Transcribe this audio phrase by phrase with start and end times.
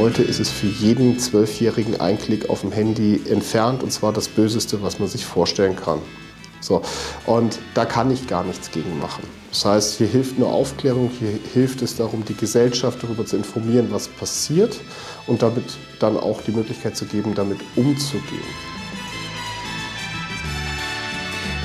[0.00, 4.28] heute ist es für jeden Zwölfjährigen ein Klick auf dem Handy entfernt und zwar das
[4.28, 5.98] Böseste, was man sich vorstellen kann.
[6.62, 6.80] So,
[7.26, 9.22] und da kann ich gar nichts gegen machen.
[9.50, 13.88] Das heißt, hier hilft nur Aufklärung, hier hilft es darum, die Gesellschaft darüber zu informieren,
[13.90, 14.80] was passiert
[15.26, 15.64] und damit
[15.98, 18.40] dann auch die Möglichkeit zu geben, damit umzugehen.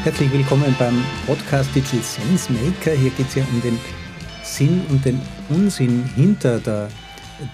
[0.04, 2.92] Herzlich willkommen beim Podcast Digital Sense Maker.
[2.92, 3.80] Hier geht es ja um den
[4.44, 6.90] Sinn und den Unsinn hinter der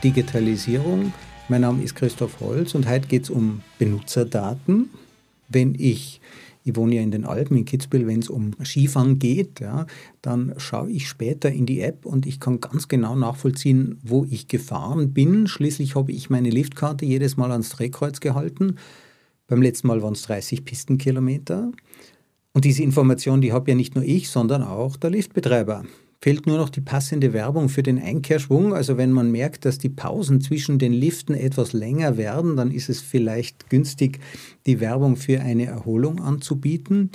[0.03, 1.13] Digitalisierung.
[1.49, 4.89] Mein Name ist Christoph Holz und heute geht es um Benutzerdaten.
[5.49, 6.21] Wenn ich,
[6.63, 9.85] ich wohne ja in den Alpen in Kitzbühel, wenn es um Skifahren geht, ja,
[10.21, 14.47] dann schaue ich später in die App und ich kann ganz genau nachvollziehen, wo ich
[14.47, 15.47] gefahren bin.
[15.47, 18.77] Schließlich habe ich meine Liftkarte jedes Mal ans Drehkreuz gehalten.
[19.47, 21.71] Beim letzten Mal waren es 30 Pistenkilometer.
[22.53, 25.83] Und diese Information, die habe ja nicht nur ich, sondern auch der Liftbetreiber
[26.21, 28.73] fehlt nur noch die passende Werbung für den Einkehrschwung.
[28.73, 32.89] Also wenn man merkt, dass die Pausen zwischen den Liften etwas länger werden, dann ist
[32.89, 34.19] es vielleicht günstig,
[34.67, 37.09] die Werbung für eine Erholung anzubieten.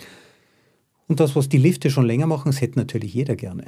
[1.06, 3.64] Und das, was die Lifte schon länger machen, das hätte natürlich jeder gerne.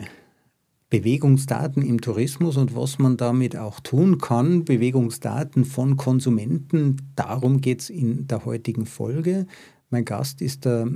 [0.90, 7.82] Bewegungsdaten im Tourismus und was man damit auch tun kann, Bewegungsdaten von Konsumenten, darum geht
[7.82, 9.46] es in der heutigen Folge.
[9.90, 10.88] Mein Gast ist der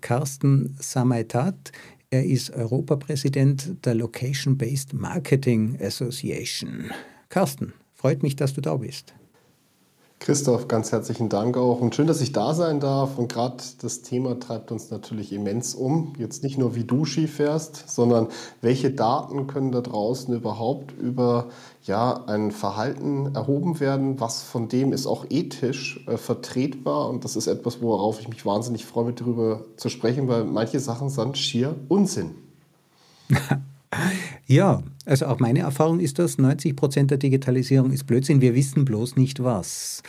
[0.00, 1.72] Carsten Samaitat.
[2.12, 6.90] Er ist Europapräsident der Location-Based Marketing Association.
[7.28, 9.14] Carsten, freut mich, dass du da bist.
[10.20, 13.16] Christoph, ganz herzlichen Dank auch und schön, dass ich da sein darf.
[13.16, 16.12] Und gerade das Thema treibt uns natürlich immens um.
[16.18, 18.28] Jetzt nicht nur, wie du Ski fährst, sondern
[18.60, 21.48] welche Daten können da draußen überhaupt über
[21.84, 27.08] ja, ein Verhalten erhoben werden, was von dem ist auch ethisch äh, vertretbar.
[27.08, 30.80] Und das ist etwas, worauf ich mich wahnsinnig freue, mit darüber zu sprechen, weil manche
[30.80, 32.34] Sachen sind schier Unsinn.
[34.46, 38.84] Ja, also auch meine Erfahrung ist das, 90 Prozent der Digitalisierung ist Blödsinn, wir wissen
[38.84, 40.04] bloß nicht was.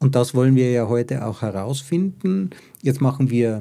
[0.00, 2.50] Und das wollen wir ja heute auch herausfinden.
[2.82, 3.60] Jetzt machen wir,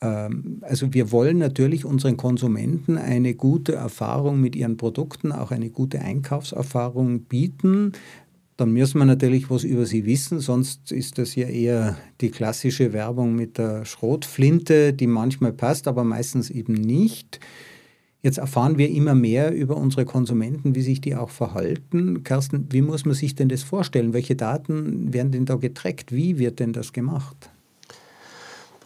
[0.00, 5.70] ähm, also wir wollen natürlich unseren Konsumenten eine gute Erfahrung mit ihren Produkten, auch eine
[5.70, 7.92] gute Einkaufserfahrung bieten.
[8.56, 12.92] Dann müssen wir natürlich was über sie wissen, sonst ist das ja eher die klassische
[12.92, 17.40] Werbung mit der Schrotflinte, die manchmal passt, aber meistens eben nicht.
[18.22, 22.22] Jetzt erfahren wir immer mehr über unsere Konsumenten, wie sich die auch verhalten.
[22.22, 24.12] Carsten, wie muss man sich denn das vorstellen?
[24.12, 26.12] Welche Daten werden denn da getrackt?
[26.12, 27.50] Wie wird denn das gemacht?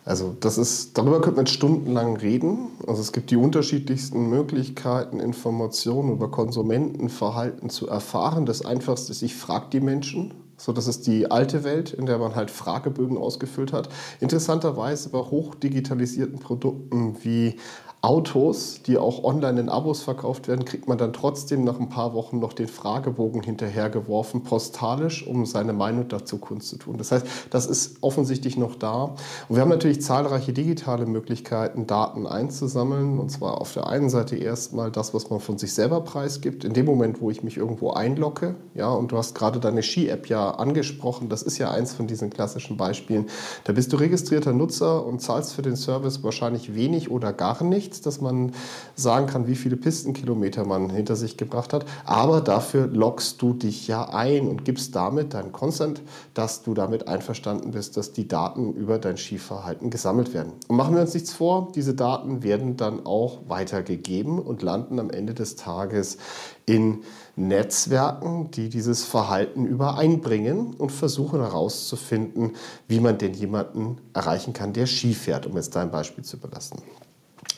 [0.06, 2.68] Also das ist, darüber könnte man stundenlang reden.
[2.86, 8.46] Also es gibt die unterschiedlichsten Möglichkeiten, Informationen über Konsumentenverhalten zu erfahren.
[8.46, 10.32] Das Einfachste ist, ich frage die Menschen.
[10.56, 13.90] So, das ist die alte Welt, in der man halt Fragebögen ausgefüllt hat.
[14.20, 17.56] Interessanterweise bei hochdigitalisierten Produkten wie
[18.06, 22.14] Autos, die auch online in Abos verkauft werden, kriegt man dann trotzdem nach ein paar
[22.14, 26.98] Wochen noch den Fragebogen hinterhergeworfen, postalisch, um seine Meinung dazu kundzutun.
[26.98, 29.16] Das heißt, das ist offensichtlich noch da.
[29.48, 33.18] Und wir haben natürlich zahlreiche digitale Möglichkeiten, Daten einzusammeln.
[33.18, 36.62] Und zwar auf der einen Seite erstmal das, was man von sich selber preisgibt.
[36.62, 40.28] In dem Moment, wo ich mich irgendwo einlogge, ja, und du hast gerade deine Ski-App
[40.28, 43.26] ja angesprochen, das ist ja eins von diesen klassischen Beispielen.
[43.64, 47.95] Da bist du registrierter Nutzer und zahlst für den Service wahrscheinlich wenig oder gar nichts
[47.96, 48.52] nichts, dass man
[48.94, 51.86] sagen kann, wie viele Pistenkilometer man hinter sich gebracht hat.
[52.04, 56.02] Aber dafür loggst du dich ja ein und gibst damit dein Consent,
[56.34, 60.52] dass du damit einverstanden bist, dass die Daten über dein Skiverhalten gesammelt werden.
[60.68, 65.10] Und machen wir uns nichts vor, diese Daten werden dann auch weitergegeben und landen am
[65.10, 66.18] Ende des Tages
[66.66, 67.02] in
[67.36, 72.56] Netzwerken, die dieses Verhalten übereinbringen und versuchen herauszufinden,
[72.88, 76.78] wie man denn jemanden erreichen kann, der Ski fährt, um jetzt dein Beispiel zu überlassen.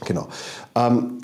[0.04, 0.28] Genau.
[0.74, 1.18] Ähm,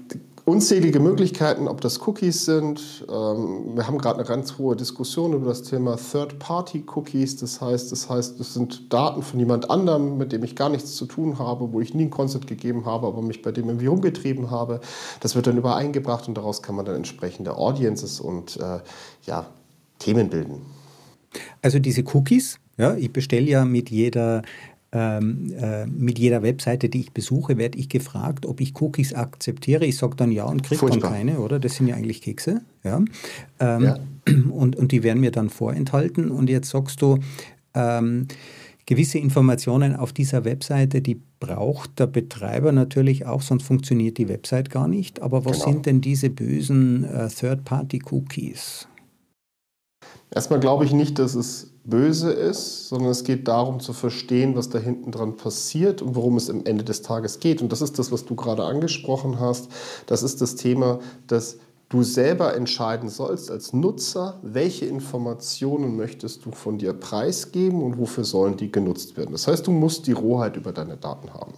[0.45, 3.07] unzählige Möglichkeiten, ob das Cookies sind.
[3.09, 7.37] Ähm, wir haben gerade eine ganz hohe Diskussion über das Thema Third-Party-Cookies.
[7.37, 10.97] Das heißt, das heißt, das sind Daten von jemand anderem, mit dem ich gar nichts
[10.97, 13.87] zu tun habe, wo ich nie ein Consent gegeben habe, aber mich bei dem irgendwie
[13.87, 14.81] rumgetrieben habe.
[15.21, 18.81] Das wird dann übereingebracht und daraus kann man dann entsprechende Audiences und äh,
[19.25, 19.47] ja,
[19.99, 20.61] Themen bilden.
[21.63, 24.43] Also diese Cookies, ja, ich bestelle ja mit jeder
[24.95, 29.85] ähm, äh, mit jeder Webseite, die ich besuche, werde ich gefragt, ob ich Cookies akzeptiere.
[29.85, 31.59] Ich sage dann ja und kriege dann keine, oder?
[31.59, 32.63] Das sind ja eigentlich Kekse.
[32.85, 33.03] Ja?
[33.59, 33.99] Ähm, ja.
[34.51, 36.31] Und, und die werden mir dann vorenthalten.
[36.31, 37.19] Und jetzt sagst du,
[37.75, 38.29] ähm,
[38.87, 44.71] gewisse Informationen auf dieser Webseite, die braucht der Betreiber natürlich auch, sonst funktioniert die Website
[44.71, 45.21] gar nicht.
[45.23, 45.73] Aber was genau.
[45.73, 48.87] sind denn diese bösen äh, Third-Party-Cookies?
[50.31, 54.71] Erstmal glaube ich nicht, dass es böse ist, sondern es geht darum zu verstehen, was
[54.71, 57.61] da hinten dran passiert und worum es am Ende des Tages geht.
[57.61, 59.69] Und das ist das, was du gerade angesprochen hast.
[60.07, 61.59] Das ist das Thema, dass
[61.91, 68.25] du selber entscheiden sollst als Nutzer, welche Informationen möchtest du von dir preisgeben und wofür
[68.25, 69.33] sollen die genutzt werden.
[69.33, 71.53] Das heißt, du musst die Rohheit über deine Daten haben.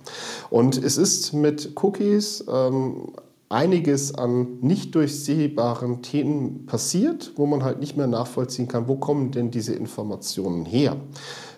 [0.51, 3.13] Und es ist mit Cookies ähm,
[3.49, 9.31] einiges an nicht durchsehbaren Themen passiert, wo man halt nicht mehr nachvollziehen kann, wo kommen
[9.31, 10.97] denn diese Informationen her.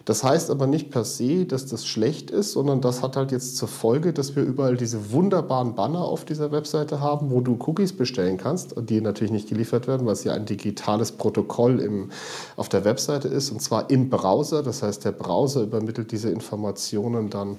[0.05, 3.59] Das heißt aber nicht per se, dass das schlecht ist, sondern das hat halt jetzt
[3.59, 7.95] zur Folge, dass wir überall diese wunderbaren Banner auf dieser Webseite haben, wo du Cookies
[7.95, 12.11] bestellen kannst, die natürlich nicht geliefert werden, weil es ja ein digitales Protokoll im,
[12.57, 14.63] auf der Webseite ist, und zwar im Browser.
[14.63, 17.59] Das heißt, der Browser übermittelt diese Informationen dann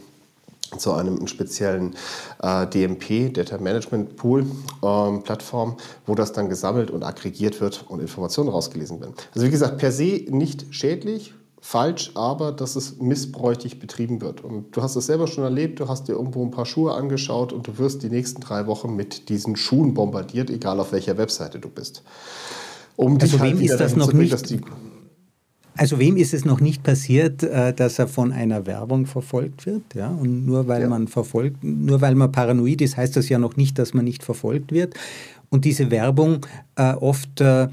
[0.78, 1.96] zu einem speziellen
[2.42, 4.46] äh, DMP, Data Management Pool
[4.84, 9.14] ähm, Plattform, wo das dann gesammelt und aggregiert wird und Informationen rausgelesen werden.
[9.34, 14.44] Also wie gesagt, per se nicht schädlich, falsch, aber dass es missbräuchlich betrieben wird.
[14.44, 17.52] Und du hast es selber schon erlebt, du hast dir irgendwo ein paar Schuhe angeschaut
[17.52, 21.60] und du wirst die nächsten drei Wochen mit diesen Schuhen bombardiert, egal auf welcher Webseite
[21.60, 22.04] du bist.
[22.96, 24.34] Um also wem halt ist das noch nicht?
[25.80, 29.96] Also wem ist es noch nicht passiert, äh, dass er von einer Werbung verfolgt wird?
[29.96, 30.10] Ja?
[30.10, 30.90] Und nur weil ja.
[30.90, 34.22] man verfolgt, nur weil man paranoid ist, heißt das ja noch nicht, dass man nicht
[34.22, 34.96] verfolgt wird.
[35.50, 36.46] Und diese Werbung,
[36.76, 37.70] äh, oft äh,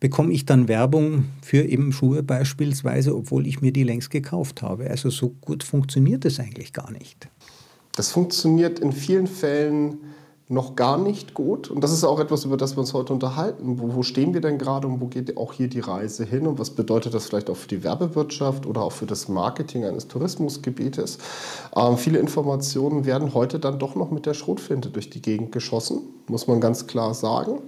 [0.00, 4.90] bekomme ich dann Werbung für eben Schuhe beispielsweise, obwohl ich mir die längst gekauft habe.
[4.90, 7.26] Also so gut funktioniert es eigentlich gar nicht.
[7.92, 9.96] Das funktioniert in vielen Fällen
[10.48, 11.70] noch gar nicht gut.
[11.70, 13.80] Und das ist auch etwas, über das wir uns heute unterhalten.
[13.80, 16.46] Wo, wo, stehen wir denn gerade und wo geht auch hier die Reise hin?
[16.46, 20.06] Und was bedeutet das vielleicht auch für die Werbewirtschaft oder auch für das Marketing eines
[20.06, 21.18] Tourismusgebietes?
[21.74, 26.02] Ähm, viele Informationen werden heute dann doch noch mit der Schrotflinte durch die Gegend geschossen,
[26.28, 27.58] muss man ganz klar sagen.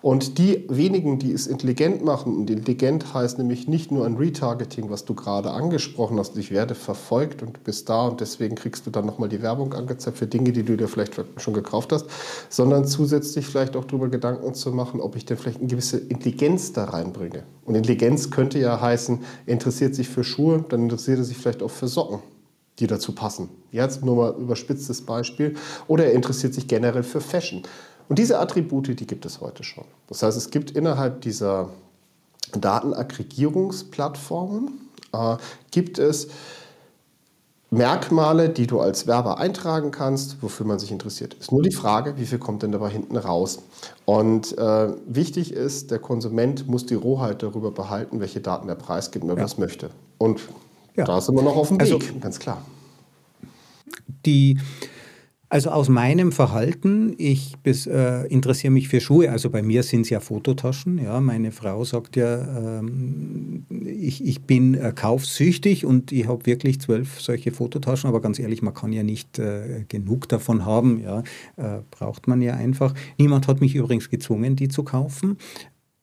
[0.00, 4.90] Und die wenigen, die es intelligent machen, und intelligent heißt nämlich nicht nur ein Retargeting,
[4.90, 8.90] was du gerade angesprochen hast, ich werde verfolgt und bist da und deswegen kriegst du
[8.90, 12.06] dann nochmal die Werbung angezeigt für Dinge, die du dir vielleicht schon gekauft hast,
[12.48, 16.72] sondern zusätzlich vielleicht auch darüber Gedanken zu machen, ob ich denn vielleicht eine gewisse Intelligenz
[16.72, 17.44] da reinbringe.
[17.64, 21.62] Und Intelligenz könnte ja heißen, er interessiert sich für Schuhe, dann interessiert er sich vielleicht
[21.62, 22.20] auch für Socken
[22.78, 23.50] die dazu passen.
[23.72, 25.56] Jetzt nur mal überspitztes Beispiel.
[25.86, 27.64] Oder er interessiert sich generell für Fashion.
[28.08, 29.84] Und diese Attribute, die gibt es heute schon.
[30.06, 31.68] Das heißt, es gibt innerhalb dieser
[32.52, 34.70] Datenaggregierungsplattformen,
[35.12, 35.36] äh,
[35.70, 36.28] gibt es
[37.70, 41.34] Merkmale, die du als Werber eintragen kannst, wofür man sich interessiert.
[41.34, 43.58] Ist nur die Frage, wie viel kommt denn dabei hinten raus?
[44.06, 49.24] Und äh, wichtig ist, der Konsument muss die Rohheit darüber behalten, welche Daten er preisgibt
[49.24, 49.44] und ja.
[49.44, 49.90] was möchte.
[50.16, 50.40] Und
[50.96, 51.04] ja.
[51.04, 52.62] da sind wir noch auf dem also Weg, also, ganz klar.
[54.24, 54.58] Die
[55.50, 60.02] also aus meinem Verhalten, ich bis, äh, interessiere mich für Schuhe, also bei mir sind
[60.02, 60.98] es ja Fototaschen.
[60.98, 66.80] Ja, meine Frau sagt ja, ähm, ich, ich bin äh, kaufsüchtig und ich habe wirklich
[66.80, 71.22] zwölf solche Fototaschen, aber ganz ehrlich, man kann ja nicht äh, genug davon haben, ja,
[71.56, 72.92] äh, braucht man ja einfach.
[73.16, 75.38] Niemand hat mich übrigens gezwungen, die zu kaufen.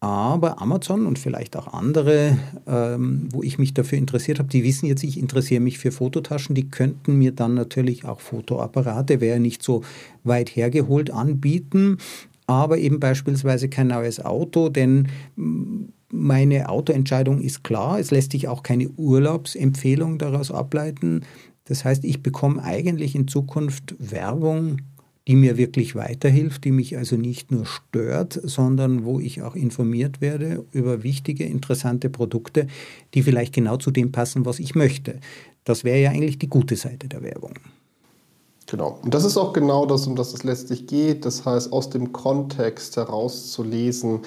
[0.06, 2.38] Aber Amazon und vielleicht auch andere,
[2.68, 6.54] ähm, wo ich mich dafür interessiert habe, die wissen jetzt, ich interessiere mich für Fototaschen.
[6.54, 9.82] Die könnten mir dann natürlich auch Fotoapparate, wäre nicht so
[10.24, 11.98] weit hergeholt, anbieten.
[12.46, 15.08] Aber eben beispielsweise kein neues Auto, denn
[16.12, 17.98] meine Autoentscheidung ist klar.
[18.00, 21.22] Es lässt sich auch keine Urlaubsempfehlung daraus ableiten.
[21.64, 24.78] Das heißt, ich bekomme eigentlich in Zukunft Werbung
[25.28, 30.22] die mir wirklich weiterhilft, die mich also nicht nur stört, sondern wo ich auch informiert
[30.22, 32.68] werde über wichtige, interessante Produkte,
[33.14, 35.20] die vielleicht genau zu dem passen, was ich möchte.
[35.64, 37.54] Das wäre ja eigentlich die gute Seite der Werbung.
[38.68, 39.00] Genau.
[39.04, 41.26] Und das ist auch genau das, um das es letztlich geht.
[41.26, 44.22] Das heißt, aus dem Kontext herauszulesen,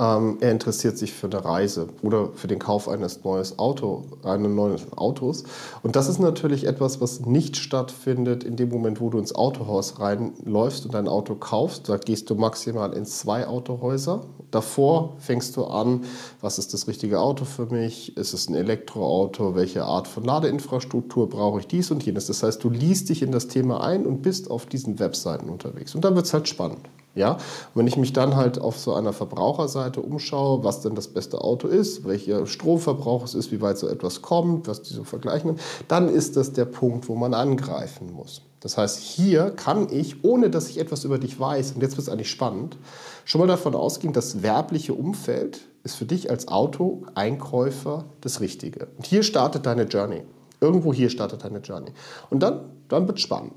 [0.00, 4.50] ähm, er interessiert sich für eine Reise oder für den Kauf eines, neues Auto, eines
[4.50, 5.44] neuen Autos.
[5.82, 10.00] Und das ist natürlich etwas, was nicht stattfindet in dem Moment, wo du ins Autohaus
[10.00, 11.88] reinläufst und dein Auto kaufst.
[11.88, 14.22] Da gehst du maximal in zwei Autohäuser.
[14.50, 16.04] Davor fängst du an,
[16.40, 18.16] was ist das richtige Auto für mich?
[18.16, 19.54] Ist es ein Elektroauto?
[19.54, 21.66] Welche Art von Ladeinfrastruktur brauche ich?
[21.66, 22.26] Dies und jenes.
[22.26, 25.94] Das heißt, du liest dich in das Thema ein und bist auf diesen Webseiten unterwegs.
[25.94, 26.88] Und dann wird es halt spannend.
[27.14, 27.38] Ja?
[27.74, 31.68] Wenn ich mich dann halt auf so einer Verbraucherseite umschaue, was denn das beste Auto
[31.68, 36.08] ist, welcher Stromverbrauch es ist, wie weit so etwas kommt, was die so vergleichen, dann
[36.08, 38.42] ist das der Punkt, wo man angreifen muss.
[38.60, 42.06] Das heißt, hier kann ich, ohne dass ich etwas über dich weiß, und jetzt wird
[42.06, 42.76] es eigentlich spannend,
[43.24, 48.88] schon mal davon ausgehen, das werbliche Umfeld ist für dich als Auto-Einkäufer das Richtige.
[48.98, 50.24] Und hier startet deine Journey.
[50.60, 51.92] Irgendwo hier startet deine Journey.
[52.28, 53.54] Und dann, dann wird es spannend.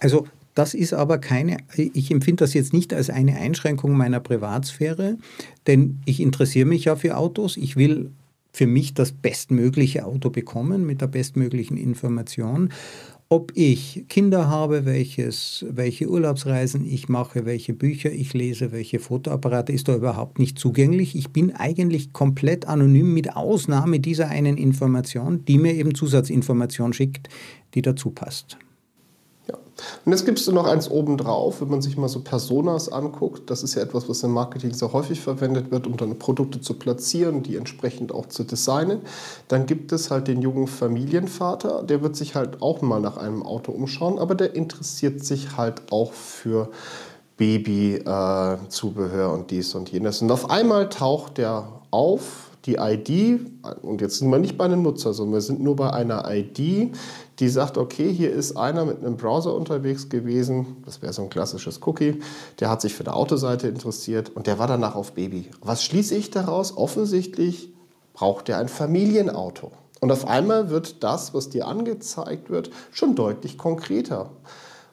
[0.00, 0.26] Also
[0.58, 5.16] das ist aber keine, ich empfinde das jetzt nicht als eine Einschränkung meiner Privatsphäre,
[5.68, 7.56] denn ich interessiere mich ja für Autos.
[7.56, 8.10] Ich will
[8.52, 12.70] für mich das bestmögliche Auto bekommen mit der bestmöglichen Information.
[13.30, 19.70] ob ich Kinder habe, welches, welche Urlaubsreisen ich mache, welche Bücher ich lese, welche Fotoapparate,
[19.70, 21.14] ist da überhaupt nicht zugänglich.
[21.14, 27.28] Ich bin eigentlich komplett anonym mit Ausnahme dieser einen Information, die mir eben Zusatzinformation schickt,
[27.74, 28.56] die dazu passt.
[30.04, 33.48] Und jetzt gibst du noch eins obendrauf, wenn man sich mal so Personas anguckt.
[33.50, 36.74] Das ist ja etwas, was im Marketing sehr häufig verwendet wird, um dann Produkte zu
[36.74, 39.00] platzieren, die entsprechend auch zu designen.
[39.48, 43.42] Dann gibt es halt den jungen Familienvater, der wird sich halt auch mal nach einem
[43.42, 46.70] Auto umschauen, aber der interessiert sich halt auch für
[47.36, 50.20] Babyzubehör äh, und dies und jenes.
[50.22, 53.40] Und auf einmal taucht der auf die ID,
[53.82, 56.92] und jetzt sind wir nicht bei einem Nutzer, sondern wir sind nur bei einer ID,
[57.38, 61.30] die sagt, okay, hier ist einer mit einem Browser unterwegs gewesen, das wäre so ein
[61.30, 62.20] klassisches Cookie,
[62.60, 65.48] der hat sich für eine Autoseite interessiert und der war danach auf Baby.
[65.62, 66.76] Was schließe ich daraus?
[66.76, 67.72] Offensichtlich
[68.12, 69.72] braucht er ein Familienauto.
[70.00, 74.30] Und auf einmal wird das, was dir angezeigt wird, schon deutlich konkreter.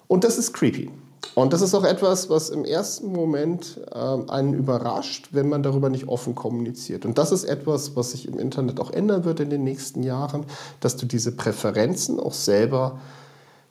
[0.07, 0.91] Und das ist creepy.
[1.33, 5.89] Und das ist auch etwas, was im ersten Moment äh, einen überrascht, wenn man darüber
[5.89, 7.05] nicht offen kommuniziert.
[7.05, 10.45] Und das ist etwas, was sich im Internet auch ändern wird in den nächsten Jahren,
[10.79, 12.99] dass du diese Präferenzen auch selber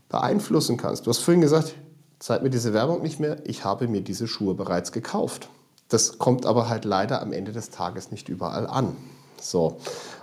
[0.08, 1.06] beeinflussen kannst.
[1.06, 1.74] Du hast vorhin gesagt,
[2.18, 5.48] zeig mir diese Werbung nicht mehr, ich habe mir diese Schuhe bereits gekauft.
[5.88, 8.96] Das kommt aber halt leider am Ende des Tages nicht überall an.
[9.40, 9.76] So.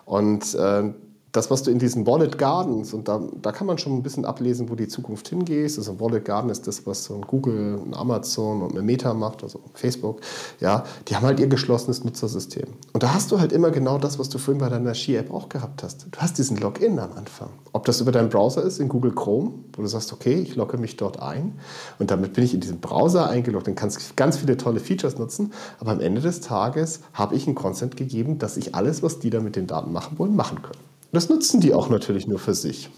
[0.06, 0.94] Und äh,
[1.32, 4.26] das, was du in diesen Wallet Gardens, und da, da kann man schon ein bisschen
[4.26, 5.78] ablesen, wo die Zukunft hingeht.
[5.78, 9.14] Also ein Wallet Garden ist das, was so ein Google, ein Amazon und eine Meta
[9.14, 10.20] macht, also Facebook.
[10.60, 12.68] Ja, die haben halt ihr geschlossenes Nutzersystem.
[12.92, 15.48] Und da hast du halt immer genau das, was du vorhin bei deiner Ski-App auch
[15.48, 16.08] gehabt hast.
[16.12, 17.50] Du hast diesen Login am Anfang.
[17.72, 20.78] Ob das über deinen Browser ist, in Google Chrome, wo du sagst, okay, ich logge
[20.78, 21.54] mich dort ein
[22.00, 25.54] und damit bin ich in diesen Browser eingeloggt und kannst ganz viele tolle Features nutzen.
[25.80, 29.30] Aber am Ende des Tages habe ich einen Consent gegeben, dass ich alles, was die
[29.30, 30.91] da mit den Daten machen wollen, machen können.
[31.12, 32.90] Das nutzen die auch natürlich nur für sich.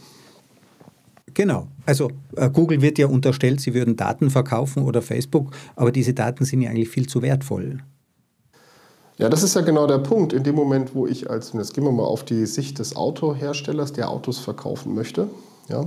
[1.33, 1.67] Genau.
[1.85, 6.45] Also äh, Google wird ja unterstellt, sie würden Daten verkaufen oder Facebook, aber diese Daten
[6.45, 7.79] sind ja eigentlich viel zu wertvoll.
[9.17, 10.33] Ja, das ist ja genau der Punkt.
[10.33, 13.93] In dem Moment, wo ich als, jetzt gehen wir mal auf die Sicht des Autoherstellers,
[13.93, 15.27] der Autos verkaufen möchte,
[15.69, 15.85] ja,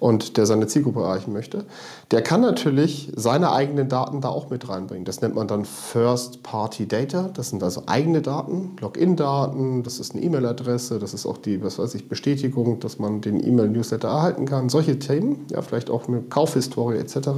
[0.00, 1.66] und der seine Zielgruppe erreichen möchte,
[2.10, 5.04] der kann natürlich seine eigenen Daten da auch mit reinbringen.
[5.04, 7.30] Das nennt man dann First-Party-Data.
[7.34, 11.78] Das sind also eigene Daten, Login-Daten, das ist eine E-Mail-Adresse, das ist auch die, was
[11.78, 14.70] weiß ich, Bestätigung, dass man den E-Mail-Newsletter erhalten kann.
[14.70, 17.28] Solche Themen, ja, vielleicht auch eine Kaufhistorie etc.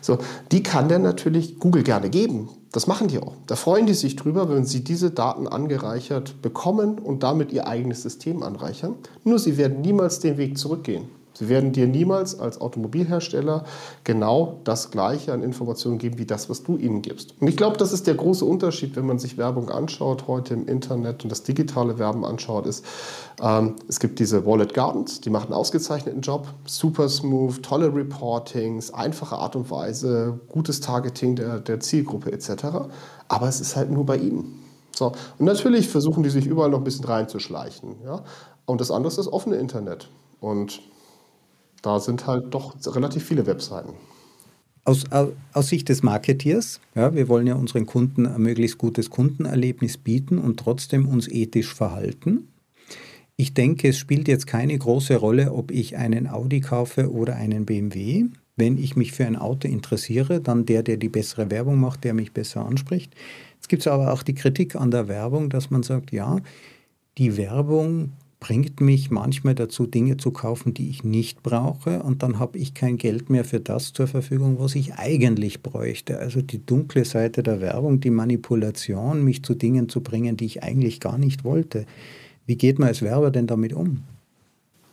[0.00, 0.18] So,
[0.52, 2.48] die kann der natürlich Google gerne geben.
[2.74, 3.34] Das machen die auch.
[3.46, 8.02] Da freuen die sich drüber, wenn sie diese Daten angereichert bekommen und damit ihr eigenes
[8.02, 8.96] System anreichern.
[9.22, 11.04] Nur sie werden niemals den Weg zurückgehen.
[11.34, 13.64] Sie werden dir niemals als Automobilhersteller
[14.04, 17.34] genau das Gleiche an Informationen geben wie das, was du ihnen gibst.
[17.40, 20.68] Und ich glaube, das ist der große Unterschied, wenn man sich Werbung anschaut heute im
[20.68, 22.84] Internet und das digitale Werben anschaut, ist,
[23.42, 28.94] ähm, es gibt diese Wallet Gardens, die machen einen ausgezeichneten Job, super smooth, tolle Reportings,
[28.94, 32.64] einfache Art und Weise, gutes Targeting der, der Zielgruppe etc.
[33.26, 34.60] Aber es ist halt nur bei ihnen.
[34.94, 35.12] So.
[35.38, 37.96] Und natürlich versuchen die sich überall noch ein bisschen reinzuschleichen.
[38.04, 38.22] Ja?
[38.66, 40.08] Und das andere ist das offene Internet.
[40.40, 40.80] Und
[41.84, 43.92] da sind halt doch relativ viele Webseiten.
[44.86, 45.04] Aus,
[45.52, 50.38] aus, Sicht des Marketeers, ja, wir wollen ja unseren Kunden ein möglichst gutes Kundenerlebnis bieten
[50.38, 52.48] und trotzdem uns ethisch verhalten.
[53.36, 57.64] Ich denke, es spielt jetzt keine große Rolle, ob ich einen Audi kaufe oder einen
[57.64, 58.26] BMW.
[58.56, 62.14] Wenn ich mich für ein Auto interessiere, dann der, der die bessere Werbung macht, der
[62.14, 63.14] mich besser anspricht.
[63.54, 66.36] Jetzt gibt es aber auch die Kritik an der Werbung, dass man sagt, ja,
[67.16, 68.12] die Werbung
[68.44, 72.74] bringt mich manchmal dazu, Dinge zu kaufen, die ich nicht brauche und dann habe ich
[72.74, 76.18] kein Geld mehr für das zur Verfügung, was ich eigentlich bräuchte.
[76.18, 80.62] Also die dunkle Seite der Werbung, die Manipulation, mich zu Dingen zu bringen, die ich
[80.62, 81.86] eigentlich gar nicht wollte.
[82.44, 84.02] Wie geht man als Werber denn damit um?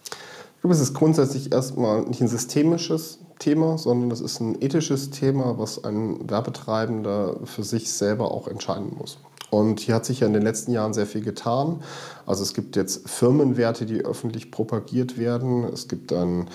[0.05, 5.09] Ich glaube, es ist grundsätzlich erstmal nicht ein systemisches Thema, sondern es ist ein ethisches
[5.09, 9.17] Thema, was ein Werbetreibender für sich selber auch entscheiden muss.
[9.51, 11.81] Und hier hat sich ja in den letzten Jahren sehr viel getan.
[12.31, 15.65] Also es gibt jetzt Firmenwerte, die öffentlich propagiert werden.
[15.65, 16.47] Es gibt dann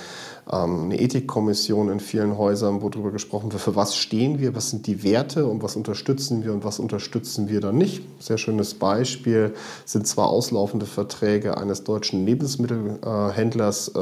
[0.46, 4.86] eine Ethikkommission in vielen Häusern, wo darüber gesprochen wird, für was stehen wir, was sind
[4.86, 8.04] die Werte und was unterstützen wir und was unterstützen wir dann nicht.
[8.20, 13.92] Sehr schönes Beispiel sind zwar auslaufende Verträge eines deutschen Lebensmittelhändlers äh,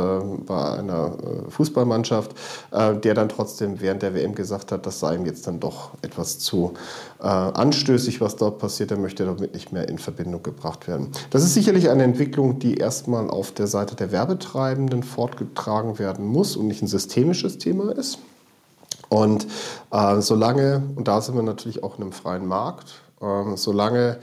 [0.47, 2.35] bei einer äh, Fußballmannschaft,
[2.73, 5.93] äh, der dann trotzdem während der WM gesagt hat, das sei ihm jetzt dann doch
[6.03, 6.75] etwas zu
[7.21, 8.91] anstößig, was dort passiert.
[8.91, 11.09] Er möchte damit nicht mehr in Verbindung gebracht werden.
[11.31, 16.57] Das ist sicherlich eine Entwicklung, die erstmal auf der Seite der Werbetreibenden fortgetragen werden muss
[16.57, 18.19] und nicht ein systemisches Thema ist.
[19.09, 19.47] Und
[19.91, 24.19] äh, solange, und da sind wir natürlich auch in einem freien Markt, äh, solange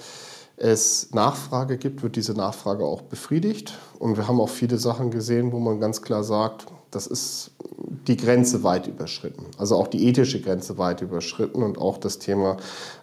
[0.57, 3.73] es Nachfrage gibt, wird diese Nachfrage auch befriedigt.
[3.97, 7.51] Und wir haben auch viele Sachen gesehen, wo man ganz klar sagt, das ist
[8.07, 9.45] die Grenze weit überschritten.
[9.57, 12.57] Also auch die ethische Grenze weit überschritten und auch das Thema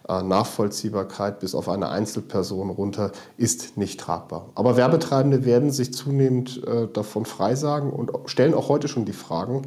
[0.07, 4.49] äh, Nachvollziehbarkeit bis auf eine Einzelperson runter ist nicht tragbar.
[4.55, 9.63] Aber Werbetreibende werden sich zunehmend äh, davon freisagen und stellen auch heute schon die Fragen,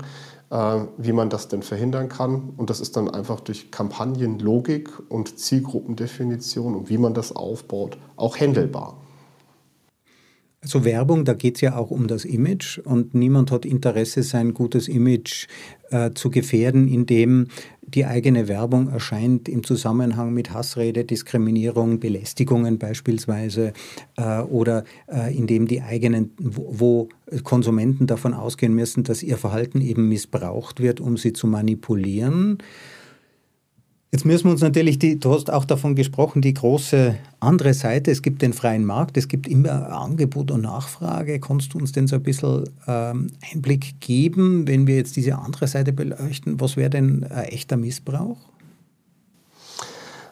[0.51, 2.55] äh, wie man das denn verhindern kann.
[2.57, 8.37] Und das ist dann einfach durch Kampagnenlogik und Zielgruppendefinition und wie man das aufbaut, auch
[8.39, 8.97] händelbar.
[10.63, 14.55] Also Werbung, da geht es ja auch um das Image und niemand hat Interesse, sein
[14.55, 15.49] gutes Image
[15.91, 17.49] äh, zu gefährden, indem
[17.83, 23.73] die eigene Werbung erscheint im Zusammenhang mit Hassrede, Diskriminierung, Belästigungen beispielsweise
[24.17, 27.09] äh, oder äh, indem die eigenen, wo, wo
[27.43, 32.59] Konsumenten davon ausgehen müssen, dass ihr Verhalten eben missbraucht wird, um sie zu manipulieren.
[34.15, 38.11] Jetzt müssen wir uns natürlich, die, du hast auch davon gesprochen, die große andere Seite.
[38.11, 41.41] Es gibt den freien Markt, es gibt immer Angebot und Nachfrage.
[41.41, 45.67] Kannst du uns denn so ein bisschen ähm, Einblick geben, wenn wir jetzt diese andere
[45.67, 46.61] Seite beleuchten?
[46.61, 48.52] Was wäre denn ein echter Missbrauch?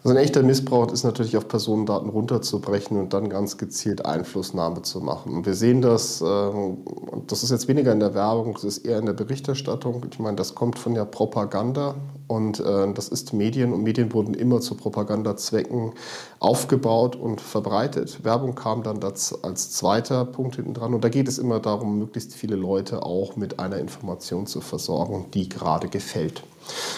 [0.02, 5.00] Also ein echter Missbrauch ist natürlich auf Personendaten runterzubrechen und dann ganz gezielt Einflussnahme zu
[5.00, 5.34] machen.
[5.34, 6.78] Und wir sehen das, ähm,
[7.26, 10.06] das ist jetzt weniger in der Werbung, das ist eher in der Berichterstattung.
[10.10, 11.96] Ich meine, das kommt von der Propaganda
[12.28, 15.92] und äh, das ist Medien und Medien wurden immer zu Propagandazwecken
[16.38, 18.24] aufgebaut und verbreitet.
[18.24, 22.32] Werbung kam dann als zweiter Punkt hinten dran und da geht es immer darum, möglichst
[22.32, 26.42] viele Leute auch mit einer Information zu versorgen, die gerade gefällt.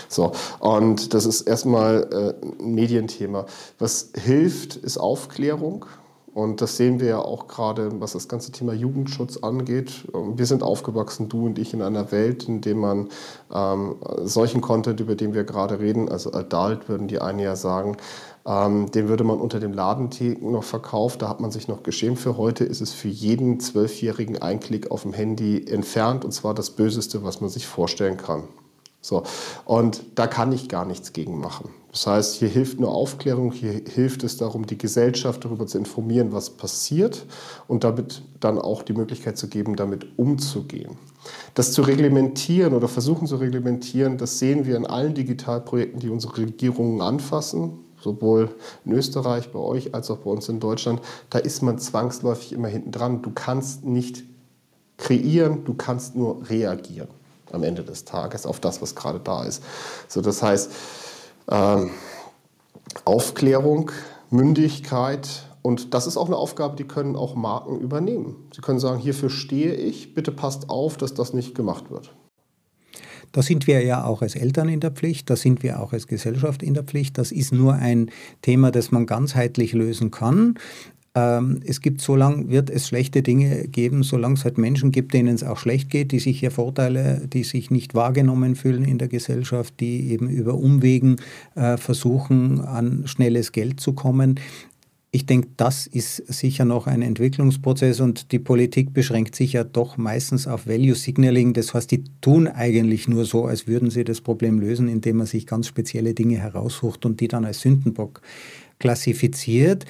[0.09, 3.47] So, und das ist erstmal äh, ein Medienthema.
[3.79, 5.87] Was hilft, ist Aufklärung.
[6.35, 10.09] Und das sehen wir ja auch gerade, was das ganze Thema Jugendschutz angeht.
[10.14, 13.11] Wir sind aufgewachsen, du und ich, in einer Welt, in der man
[13.52, 17.99] ähm, solchen Content, über den wir gerade reden, also Adult würden die einen ja sagen,
[18.47, 21.21] ähm, den würde man unter dem Ladentheken noch verkauft.
[21.21, 22.38] Da hat man sich noch geschämt für.
[22.38, 26.71] Heute ist es für jeden Zwölfjährigen ein Klick auf dem Handy entfernt und zwar das
[26.71, 28.45] Böseste, was man sich vorstellen kann.
[29.03, 29.25] So.
[29.65, 31.71] Und da kann ich gar nichts gegen machen.
[31.91, 36.33] Das heißt, hier hilft nur Aufklärung, hier hilft es darum, die Gesellschaft darüber zu informieren,
[36.33, 37.27] was passiert
[37.69, 40.97] und damit dann auch die Möglichkeit zu geben, damit umzugehen.
[41.53, 46.38] Das zu reglementieren oder versuchen zu reglementieren, das sehen wir in allen Digitalprojekten, die unsere
[46.38, 48.55] Regierungen anfassen, sowohl
[48.87, 51.03] in Österreich bei euch als auch bei uns in Deutschland.
[51.29, 53.21] Da ist man zwangsläufig immer hinten dran.
[53.21, 54.25] Du kannst nicht
[54.97, 57.09] kreieren, du kannst nur reagieren
[57.55, 59.62] am Ende des Tages auf das, was gerade da ist.
[60.09, 60.71] So, das heißt,
[61.51, 61.91] ähm,
[63.05, 63.91] Aufklärung,
[64.31, 65.29] Mündigkeit
[65.62, 68.37] und das ist auch eine Aufgabe, die können auch Marken übernehmen.
[68.55, 72.12] Sie können sagen, hierfür stehe ich, bitte passt auf, dass das nicht gemacht wird.
[73.31, 76.07] Da sind wir ja auch als Eltern in der Pflicht, da sind wir auch als
[76.07, 77.17] Gesellschaft in der Pflicht.
[77.17, 78.11] Das ist nur ein
[78.43, 80.59] Thema, das man ganzheitlich lösen kann.
[81.14, 85.12] Ähm, es gibt so lange, wird es schlechte Dinge geben, solange es halt Menschen gibt,
[85.12, 88.98] denen es auch schlecht geht, die sich hier Vorteile, die sich nicht wahrgenommen fühlen in
[88.98, 91.16] der Gesellschaft, die eben über Umwegen
[91.55, 94.40] äh, versuchen, an schnelles Geld zu kommen.
[95.14, 99.98] Ich denke, das ist sicher noch ein Entwicklungsprozess und die Politik beschränkt sich ja doch
[99.98, 101.53] meistens auf Value Signaling.
[101.53, 105.27] Das heißt, die tun eigentlich nur so, als würden sie das Problem lösen, indem man
[105.27, 108.22] sich ganz spezielle Dinge heraussucht und die dann als Sündenbock
[108.83, 109.87] klassifiziert.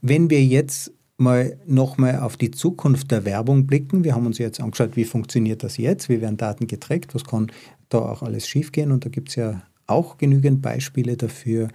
[0.00, 4.60] Wenn wir jetzt mal nochmal auf die Zukunft der Werbung blicken, wir haben uns jetzt
[4.60, 7.50] angeschaut, wie funktioniert das jetzt, wie werden Daten getrackt, was kann
[7.88, 11.68] da auch alles schiefgehen und da gibt es ja auch genügend Beispiele dafür.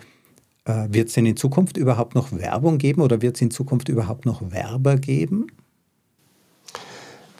[0.63, 3.89] Äh, wird es denn in Zukunft überhaupt noch Werbung geben oder wird es in Zukunft
[3.89, 5.47] überhaupt noch Werber geben?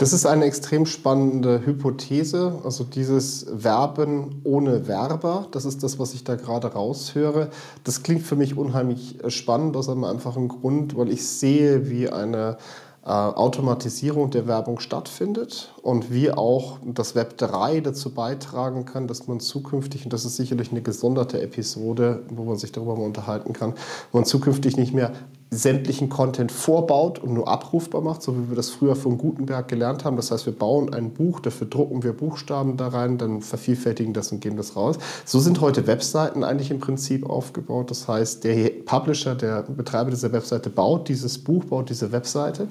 [0.04, 2.60] Das ist eine extrem spannende Hypothese.
[2.66, 7.48] Also dieses Werben ohne Werber, das ist das, was ich da gerade raushöre.
[7.86, 12.58] Das klingt für mich unheimlich spannend aus einem einfachen Grund, weil ich sehe, wie eine
[13.06, 19.28] äh, Automatisierung der Werbung stattfindet und wie auch das Web 3 dazu beitragen kann, dass
[19.28, 23.54] man zukünftig, und das ist sicherlich eine gesonderte Episode, wo man sich darüber mal unterhalten
[23.54, 23.74] kann,
[24.12, 25.14] man zukünftig nicht mehr
[25.56, 30.06] sämtlichen Content vorbaut und nur abrufbar macht, so wie wir das früher von Gutenberg gelernt
[30.06, 30.16] haben.
[30.16, 34.32] Das heißt, wir bauen ein Buch, dafür drucken wir Buchstaben da rein, dann vervielfältigen das
[34.32, 34.98] und geben das raus.
[35.26, 37.92] So sind heute Webseiten eigentlich im Prinzip aufgebaut.
[37.92, 42.68] Das heißt, der Publisher, der Betreiber dieser Webseite baut dieses Buch, baut diese Webseite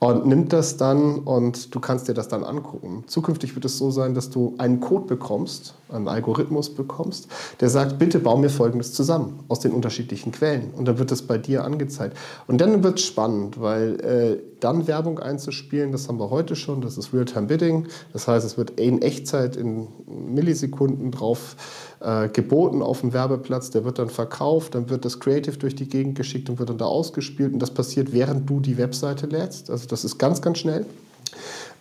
[0.00, 3.04] und nimmt das dann und du kannst dir das dann angucken.
[3.06, 7.28] Zukünftig wird es so sein, dass du einen Code bekommst, einen Algorithmus bekommst,
[7.60, 10.70] der sagt, bitte bau mir Folgendes zusammen aus den unterschiedlichen Quellen.
[10.76, 12.16] Und dann wird es bei dir angezeigt.
[12.46, 16.80] Und dann wird es spannend, weil äh, dann Werbung einzuspielen, das haben wir heute schon,
[16.80, 17.86] das ist Real-Time-Bidding.
[18.12, 21.56] Das heißt, es wird in Echtzeit in Millisekunden drauf
[22.00, 25.88] äh, geboten auf dem Werbeplatz, der wird dann verkauft, dann wird das Creative durch die
[25.88, 29.70] Gegend geschickt und wird dann da ausgespielt und das passiert, während du die Webseite lädst.
[29.70, 30.86] Also das ist ganz, ganz schnell.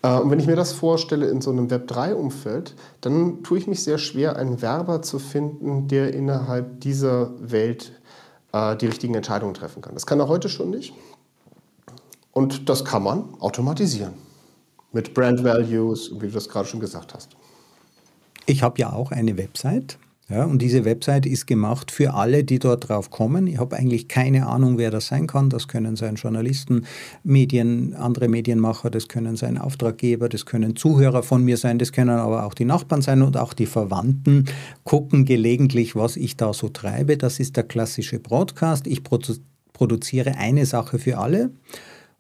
[0.02, 3.84] Äh, und wenn ich mir das vorstelle in so einem Web3-Umfeld, dann tue ich mich
[3.84, 7.92] sehr schwer, einen Werber zu finden, der innerhalb dieser Welt
[8.54, 9.94] äh, die richtigen Entscheidungen treffen kann.
[9.94, 10.94] Das kann er heute schon nicht.
[12.32, 14.14] Und das kann man automatisieren.
[14.92, 17.30] Mit Brand Values, wie du das gerade schon gesagt hast.
[18.46, 19.98] Ich habe ja auch eine Website
[20.30, 23.48] ja, und diese Website ist gemacht für alle, die dort drauf kommen.
[23.48, 25.50] Ich habe eigentlich keine Ahnung, wer das sein kann.
[25.50, 26.86] Das können sein Journalisten,
[27.24, 32.10] Medien, andere Medienmacher, das können sein Auftraggeber, das können Zuhörer von mir sein, das können
[32.10, 34.46] aber auch die Nachbarn sein und auch die Verwandten
[34.84, 37.16] gucken gelegentlich, was ich da so treibe.
[37.16, 38.86] Das ist der klassische Broadcast.
[38.86, 39.36] Ich produ
[39.72, 41.52] produziere eine Sache für alle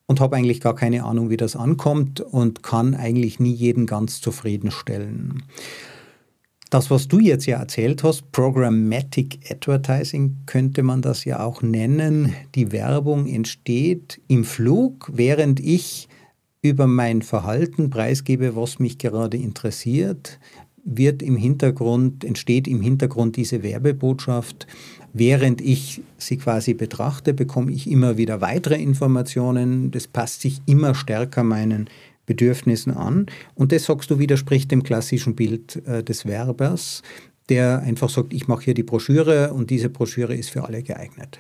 [0.06, 4.22] und habe eigentlich gar keine Ahnung, wie das ankommt und kann eigentlich nie jeden ganz
[4.22, 5.44] zufriedenstellen.
[6.70, 12.36] Das, was du jetzt ja erzählt hast, Programmatic Advertising könnte man das ja auch nennen.
[12.56, 16.10] Die Werbung entsteht im Flug, während ich
[16.62, 20.40] über mein Verhalten preisgebe, was mich gerade interessiert,
[20.84, 24.68] wird im Hintergrund, entsteht im Hintergrund diese Werbebotschaft.
[25.14, 29.92] Während ich sie quasi betrachte, bekomme ich immer wieder weitere Informationen.
[29.92, 31.90] Das passt sich immer stärker meinen
[32.28, 33.26] Bedürfnissen an.
[33.56, 37.02] Und das, sagst du, widerspricht dem klassischen Bild äh, des Werbers,
[37.50, 41.40] der einfach sagt, ich mache hier die Broschüre und diese Broschüre ist für alle geeignet.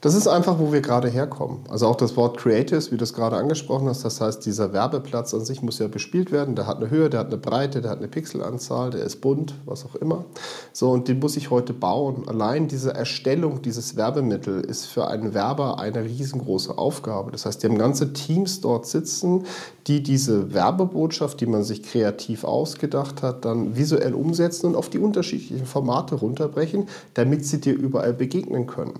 [0.00, 1.60] Das ist einfach, wo wir gerade herkommen.
[1.68, 5.32] Also auch das Wort Creatives, wie du es gerade angesprochen hast, das heißt, dieser Werbeplatz
[5.32, 6.54] an sich muss ja bespielt werden.
[6.54, 9.54] Der hat eine Höhe, der hat eine Breite, der hat eine Pixelanzahl, der ist bunt,
[9.64, 10.24] was auch immer.
[10.72, 12.24] So, und den muss ich heute bauen.
[12.28, 17.32] Allein diese Erstellung dieses Werbemittel ist für einen Werber eine riesengroße Aufgabe.
[17.32, 19.44] Das heißt, die haben ganze Teams dort sitzen,
[19.86, 24.98] die diese Werbebotschaft, die man sich kreativ ausgedacht hat, dann visuell umsetzen und auf die
[24.98, 28.94] unterschiedlichen Formate runterbrechen, damit sie dir überall begegnen können.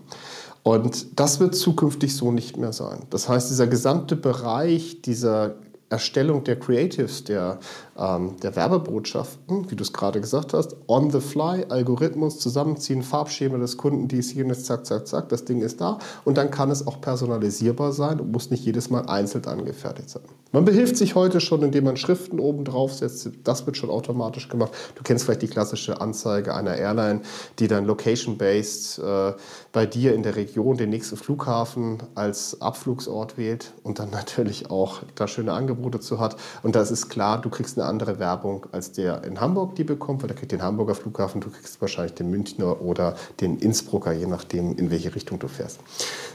[0.67, 3.05] Und das wird zukünftig so nicht mehr sein.
[3.11, 5.55] Das heißt, dieser gesamte Bereich dieser
[5.89, 7.61] Erstellung der Creatives, der,
[7.97, 13.59] ähm, der Werbebotschaften, wie du es gerade gesagt hast, on the fly, Algorithmus, zusammenziehen, Farbschema
[13.59, 15.99] des Kunden, dies, jenes, zack, zack, zack, das Ding ist da.
[16.25, 20.23] Und dann kann es auch personalisierbar sein und muss nicht jedes Mal einzeln angefertigt sein.
[20.51, 23.31] Man behilft sich heute schon, indem man Schriften oben drauf setzt.
[23.45, 24.73] Das wird schon automatisch gemacht.
[24.97, 27.23] Du kennst vielleicht die klassische Anzeige einer Airline,
[27.59, 29.35] die dann location-based äh,
[29.73, 35.03] bei dir in der Region den nächsten Flughafen als Abflugsort wählt und dann natürlich auch
[35.15, 36.37] da schöne Angebote zu hat.
[36.63, 40.23] Und das ist klar, du kriegst eine andere Werbung als der in Hamburg die bekommt,
[40.23, 44.27] weil der kriegt den Hamburger Flughafen, du kriegst wahrscheinlich den Münchner oder den Innsbrucker, je
[44.27, 45.81] nachdem, in welche Richtung du fährst.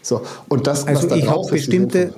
[0.02, 2.14] So, und das, also was da ich ist, bestimmte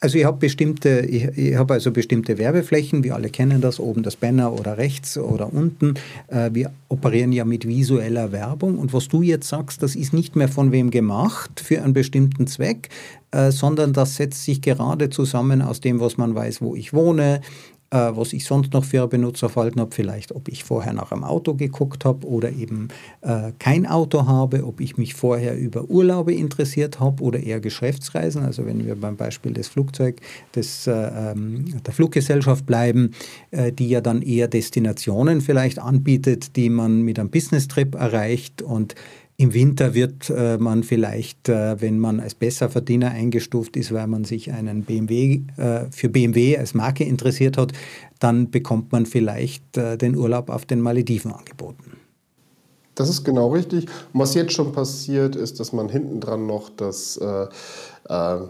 [0.00, 4.02] also ich habe bestimmte, ich, ich habe also bestimmte Werbeflächen, wir alle kennen das, oben
[4.02, 5.94] das Banner oder rechts oder unten.
[6.28, 10.36] Äh, wir operieren ja mit visueller Werbung und was du jetzt sagst, das ist nicht
[10.36, 12.88] mehr von wem gemacht für einen bestimmten Zweck,
[13.30, 17.42] äh, sondern das setzt sich gerade zusammen aus dem, was man weiß, wo ich wohne,
[17.90, 21.54] äh, was ich sonst noch für Benutzerverhalten habe, vielleicht ob ich vorher nach einem Auto
[21.54, 22.88] geguckt habe oder eben
[23.20, 28.44] äh, kein Auto habe, ob ich mich vorher über Urlaube interessiert habe oder eher Geschäftsreisen.
[28.44, 30.20] Also wenn wir beim Beispiel des Flugzeug
[30.54, 33.12] des, äh, ähm, der Fluggesellschaft bleiben,
[33.50, 38.94] äh, die ja dann eher Destinationen vielleicht anbietet, die man mit einem Business-Trip erreicht und
[39.40, 44.24] im Winter wird äh, man vielleicht, äh, wenn man als Besserverdiener eingestuft ist, weil man
[44.24, 47.72] sich einen BMW äh, für BMW als Marke interessiert hat,
[48.18, 51.96] dann bekommt man vielleicht äh, den Urlaub auf den Malediven angeboten.
[52.94, 53.86] Das ist genau richtig.
[54.12, 57.46] Und was jetzt schon passiert, ist, dass man hinten dran noch das, äh,
[58.10, 58.40] äh,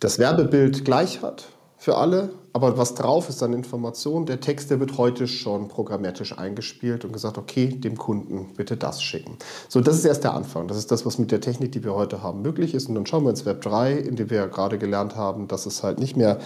[0.00, 1.53] das Werbebild gleich hat
[1.84, 6.38] für alle, aber was drauf ist an Informationen, der Text, der wird heute schon programmatisch
[6.38, 9.36] eingespielt und gesagt, okay, dem Kunden bitte das schicken.
[9.68, 10.66] So, das ist erst der Anfang.
[10.66, 12.88] Das ist das, was mit der Technik, die wir heute haben, möglich ist.
[12.88, 15.66] Und dann schauen wir ins Web 3, in dem wir ja gerade gelernt haben, dass
[15.66, 16.38] es halt nicht mehr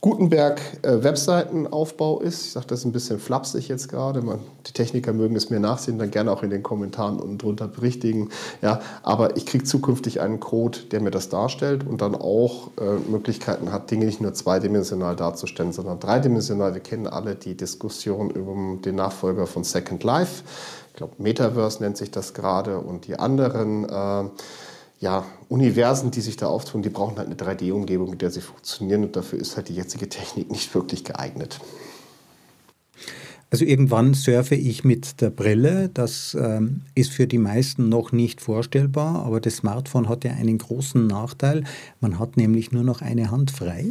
[0.00, 2.46] Gutenberg äh, Webseitenaufbau ist.
[2.46, 4.22] Ich sage das ein bisschen flapsig jetzt gerade.
[4.66, 8.30] Die Techniker mögen es mir nachsehen, dann gerne auch in den Kommentaren unten drunter berichtigen.
[8.62, 13.10] Ja, aber ich kriege zukünftig einen Code, der mir das darstellt und dann auch äh,
[13.10, 16.72] Möglichkeiten hat, Dinge nicht nur zweidimensional darzustellen, sondern dreidimensional.
[16.72, 20.44] Wir kennen alle die Diskussion über den Nachfolger von Second Life.
[20.88, 23.86] Ich glaube, Metaverse nennt sich das gerade und die anderen.
[23.86, 24.30] Äh,
[25.00, 29.02] ja, Universen, die sich da auftun, die brauchen halt eine 3D-Umgebung, mit der sie funktionieren
[29.02, 31.58] und dafür ist halt die jetzige Technik nicht wirklich geeignet.
[33.50, 35.90] Also irgendwann surfe ich mit der Brille.
[35.92, 40.58] Das ähm, ist für die meisten noch nicht vorstellbar, aber das Smartphone hat ja einen
[40.58, 41.64] großen Nachteil.
[42.00, 43.90] Man hat nämlich nur noch eine Hand frei.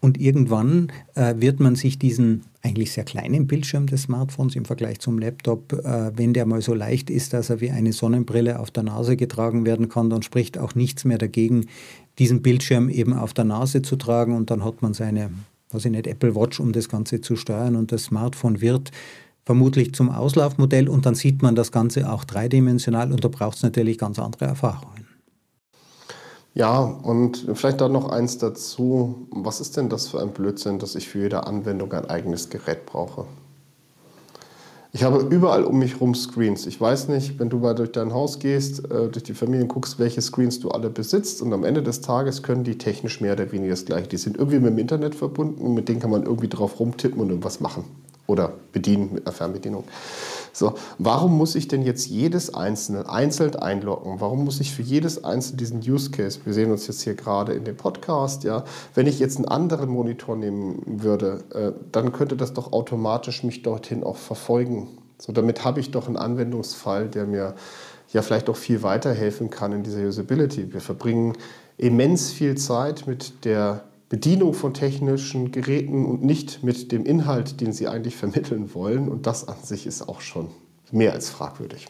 [0.00, 5.00] Und irgendwann äh, wird man sich diesen eigentlich sehr kleinen Bildschirm des Smartphones im Vergleich
[5.00, 8.70] zum Laptop, äh, wenn der mal so leicht ist, dass er wie eine Sonnenbrille auf
[8.70, 11.66] der Nase getragen werden kann, dann spricht auch nichts mehr dagegen,
[12.18, 14.36] diesen Bildschirm eben auf der Nase zu tragen.
[14.36, 15.30] Und dann hat man seine
[15.72, 17.76] weiß ich nicht, Apple Watch, um das Ganze zu steuern.
[17.76, 18.90] Und das Smartphone wird
[19.44, 20.88] vermutlich zum Auslaufmodell.
[20.88, 23.12] Und dann sieht man das Ganze auch dreidimensional.
[23.12, 25.01] Und da braucht es natürlich ganz andere Erfahrungen.
[26.54, 29.26] Ja, und vielleicht da noch eins dazu.
[29.30, 32.84] Was ist denn das für ein Blödsinn, dass ich für jede Anwendung ein eigenes Gerät
[32.84, 33.24] brauche?
[34.94, 36.66] Ich habe überall um mich herum Screens.
[36.66, 39.98] Ich weiß nicht, wenn du mal durch dein Haus gehst, äh, durch die Familien guckst,
[39.98, 43.50] welche Screens du alle besitzt und am Ende des Tages können die technisch mehr oder
[43.52, 44.08] weniger das gleiche.
[44.08, 47.22] Die sind irgendwie mit dem Internet verbunden und mit denen kann man irgendwie drauf rumtippen
[47.22, 47.84] und irgendwas machen
[48.26, 49.84] oder bedienen mit einer Fernbedienung.
[50.52, 54.20] So, warum muss ich denn jetzt jedes einzelne einzeln einloggen?
[54.20, 57.54] Warum muss ich für jedes einzelne diesen Use Case, wir sehen uns jetzt hier gerade
[57.54, 62.36] in dem Podcast, ja, wenn ich jetzt einen anderen Monitor nehmen würde, äh, dann könnte
[62.36, 64.88] das doch automatisch mich dorthin auch verfolgen.
[65.18, 67.54] So, damit habe ich doch einen Anwendungsfall, der mir
[68.12, 70.72] ja vielleicht auch viel weiterhelfen kann in dieser Usability.
[70.72, 71.34] Wir verbringen
[71.78, 77.72] immens viel Zeit mit der Bedienung von technischen Geräten und nicht mit dem Inhalt, den
[77.72, 79.08] sie eigentlich vermitteln wollen.
[79.08, 80.48] Und das an sich ist auch schon
[80.90, 81.86] mehr als fragwürdig.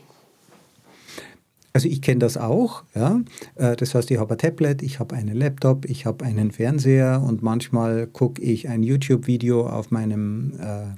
[1.72, 3.22] Also ich kenne das auch, ja.
[3.56, 7.20] Äh, das heißt, ich habe ein Tablet, ich habe einen Laptop, ich habe einen Fernseher
[7.26, 10.94] und manchmal gucke ich ein YouTube-Video auf meinem äh,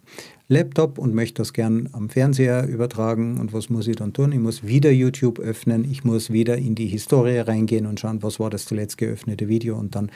[0.55, 3.39] Laptop und möchte das gern am Fernseher übertragen.
[3.39, 4.33] Und was muss ich dann tun?
[4.33, 8.39] Ich muss wieder YouTube öffnen, ich muss wieder in die Historie reingehen und schauen, was
[8.39, 10.11] war das zuletzt geöffnete Video und dann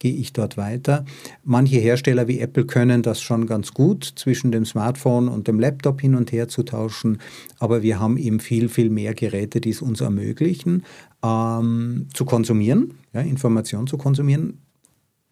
[0.00, 1.04] gehe ich dort weiter.
[1.44, 6.00] Manche Hersteller wie Apple können das schon ganz gut, zwischen dem Smartphone und dem Laptop
[6.00, 7.18] hin und her zu tauschen,
[7.58, 10.82] aber wir haben eben viel, viel mehr Geräte, die es uns ermöglichen,
[11.24, 14.58] ähm, zu konsumieren, ja, Information zu konsumieren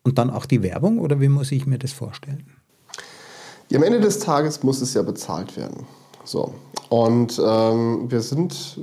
[0.05, 2.45] und dann auch die Werbung oder wie muss ich mir das vorstellen?
[3.73, 5.87] Ja, am Ende des Tages muss es ja bezahlt werden.
[6.25, 6.53] So.
[6.91, 8.79] Und ähm, wir sind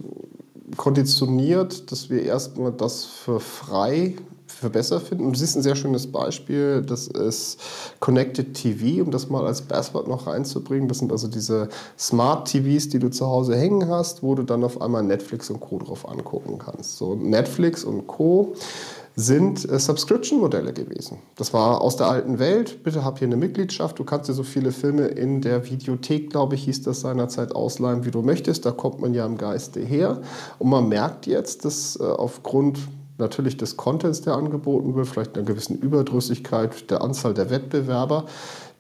[0.78, 4.15] konditioniert, dass wir erstmal das für frei
[4.47, 5.25] für besser finden.
[5.25, 7.60] Und du siehst ein sehr schönes Beispiel, das ist
[7.99, 10.88] Connected TV, um das mal als Buzzword noch reinzubringen.
[10.88, 14.63] Das sind also diese Smart TVs, die du zu Hause hängen hast, wo du dann
[14.63, 15.78] auf einmal Netflix und Co.
[15.78, 16.97] drauf angucken kannst.
[16.97, 18.56] So Netflix und Co
[19.19, 21.19] sind äh, Subscription-Modelle gewesen.
[21.36, 22.84] Das war aus der alten Welt.
[22.84, 23.99] Bitte hab hier eine Mitgliedschaft.
[23.99, 28.05] Du kannst dir so viele Filme in der Videothek, glaube ich, hieß das seinerzeit, ausleihen,
[28.05, 28.65] wie du möchtest.
[28.65, 30.21] Da kommt man ja im Geiste her.
[30.58, 32.79] Und man merkt jetzt, dass äh, aufgrund
[33.17, 38.25] natürlich des Contents, der angeboten wird, vielleicht einer gewissen Überdrüssigkeit der Anzahl der Wettbewerber,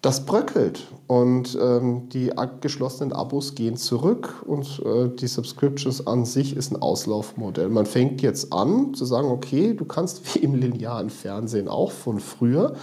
[0.01, 2.31] das bröckelt und ähm, die
[2.61, 7.67] geschlossenen Abos gehen zurück und äh, die Subscriptions an sich ist ein Auslaufmodell.
[7.67, 12.21] Man fängt jetzt an zu sagen, okay, du kannst wie im linearen Fernsehen auch von
[12.21, 12.75] früher,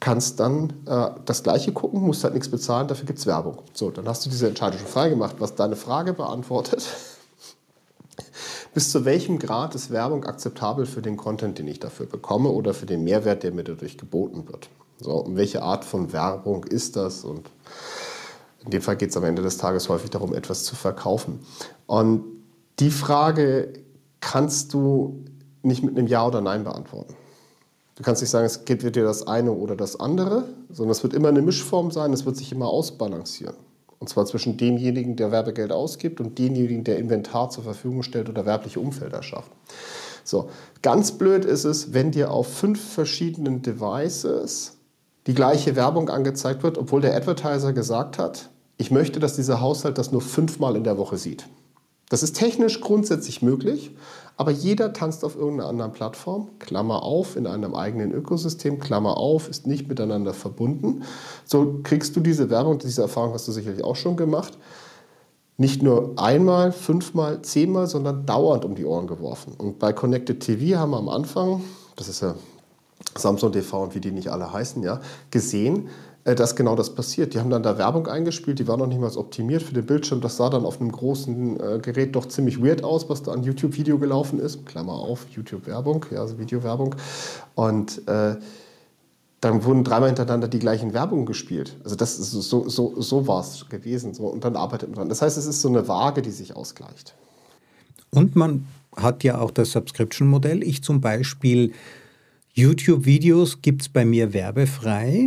[0.00, 3.58] kannst dann äh, das gleiche gucken, musst halt nichts bezahlen, dafür gibt es Werbung.
[3.74, 6.86] So, dann hast du diese Entscheidung schon freigemacht, was deine Frage beantwortet.
[8.74, 12.72] Bis zu welchem Grad ist Werbung akzeptabel für den Content, den ich dafür bekomme oder
[12.72, 14.70] für den Mehrwert, der mir dadurch geboten wird?
[15.02, 17.24] So, welche Art von Werbung ist das?
[17.24, 17.50] Und
[18.64, 21.40] in dem Fall geht es am Ende des Tages häufig darum, etwas zu verkaufen.
[21.86, 22.24] Und
[22.78, 23.72] die Frage
[24.20, 25.24] kannst du
[25.62, 27.14] nicht mit einem Ja oder Nein beantworten.
[27.96, 31.14] Du kannst nicht sagen, es geht dir das eine oder das andere, sondern es wird
[31.14, 33.56] immer eine Mischform sein, es wird sich immer ausbalancieren.
[33.98, 38.46] Und zwar zwischen demjenigen, der Werbegeld ausgibt und demjenigen, der Inventar zur Verfügung stellt oder
[38.46, 39.52] werbliche Umfelder schafft.
[40.24, 40.48] So,
[40.80, 44.78] ganz blöd ist es, wenn dir auf fünf verschiedenen Devices
[45.26, 49.98] die gleiche Werbung angezeigt wird, obwohl der Advertiser gesagt hat, ich möchte, dass dieser Haushalt
[49.98, 51.46] das nur fünfmal in der Woche sieht.
[52.08, 53.92] Das ist technisch grundsätzlich möglich,
[54.36, 59.48] aber jeder tanzt auf irgendeiner anderen Plattform, Klammer auf, in einem eigenen Ökosystem, Klammer auf,
[59.48, 61.04] ist nicht miteinander verbunden.
[61.44, 64.58] So kriegst du diese Werbung, diese Erfahrung hast du sicherlich auch schon gemacht,
[65.56, 69.54] nicht nur einmal, fünfmal, zehnmal, sondern dauernd um die Ohren geworfen.
[69.56, 71.62] Und bei Connected TV haben wir am Anfang,
[71.96, 72.34] das ist ja
[73.16, 75.88] Samsung TV und wie die nicht alle heißen, ja, gesehen,
[76.24, 77.34] äh, dass genau das passiert.
[77.34, 80.20] Die haben dann da Werbung eingespielt, die war noch nicht mal optimiert für den Bildschirm.
[80.20, 83.42] Das sah dann auf einem großen äh, Gerät doch ziemlich weird aus, was da an
[83.42, 84.64] YouTube-Video gelaufen ist.
[84.66, 86.94] Klammer auf, YouTube-Werbung, ja, also Videowerbung.
[87.54, 88.36] Und äh,
[89.40, 91.76] dann wurden dreimal hintereinander die gleichen Werbungen gespielt.
[91.82, 94.14] Also das ist so, so, so war es gewesen.
[94.14, 94.26] So.
[94.26, 95.08] Und dann arbeitet man dran.
[95.08, 97.16] Das heißt, es ist so eine Waage, die sich ausgleicht.
[98.10, 100.62] Und man hat ja auch das Subscription-Modell.
[100.62, 101.72] Ich zum Beispiel
[102.54, 105.26] YouTube-Videos gibt es bei mir werbefrei.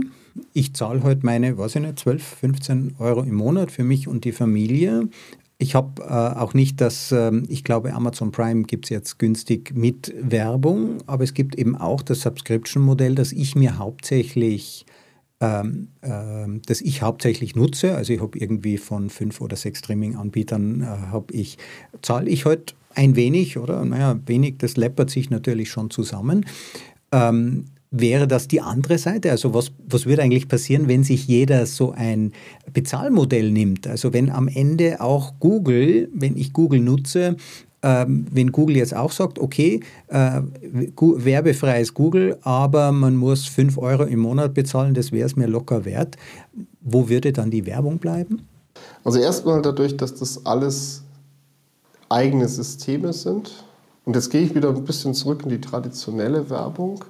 [0.54, 4.26] Ich zahle heute meine, weiß ich nicht, 12, 15 Euro im Monat für mich und
[4.26, 5.10] die Familie.
[5.58, 9.74] Ich habe äh, auch nicht das, äh, ich glaube, Amazon Prime gibt es jetzt günstig
[9.76, 14.86] mit Werbung, aber es gibt eben auch das Subscription-Modell, das ich mir hauptsächlich
[15.42, 17.96] ähm, äh, das ich hauptsächlich nutze.
[17.96, 21.58] Also ich habe irgendwie von fünf oder sechs Streaming-Anbietern äh, habe ich,
[22.02, 23.84] zahle ich heute halt ein wenig, oder?
[23.84, 26.46] Naja, wenig, das läppert sich natürlich schon zusammen.
[27.16, 29.32] Ähm, wäre das die andere Seite?
[29.32, 32.34] Also was, was würde eigentlich passieren, wenn sich jeder so ein
[32.74, 33.88] Bezahlmodell nimmt?
[33.88, 37.38] Also wenn am Ende auch Google, wenn ich Google nutze,
[37.84, 44.04] ähm, wenn Google jetzt auch sagt, okay, äh, werbefreies Google, aber man muss 5 Euro
[44.04, 46.18] im Monat bezahlen, das wäre es mir locker wert,
[46.82, 48.48] wo würde dann die Werbung bleiben?
[49.04, 51.04] Also erstmal dadurch, dass das alles
[52.10, 53.65] eigene Systeme sind.
[54.06, 57.04] Und jetzt gehe ich wieder ein bisschen zurück in die traditionelle Werbung.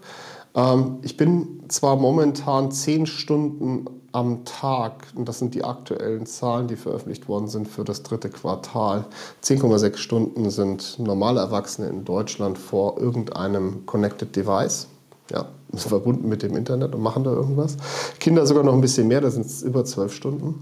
[0.55, 6.69] Ähm, ich bin zwar momentan zehn Stunden am Tag, und das sind die aktuellen Zahlen,
[6.69, 9.05] die veröffentlicht worden sind für das dritte Quartal,
[9.43, 14.87] 10,6 Stunden sind normale Erwachsene in Deutschland vor irgendeinem Connected Device.
[15.31, 17.75] Ja, verbunden mit dem Internet und machen da irgendwas.
[18.19, 20.59] Kinder sogar noch ein bisschen mehr, da sind es über zwölf Stunden.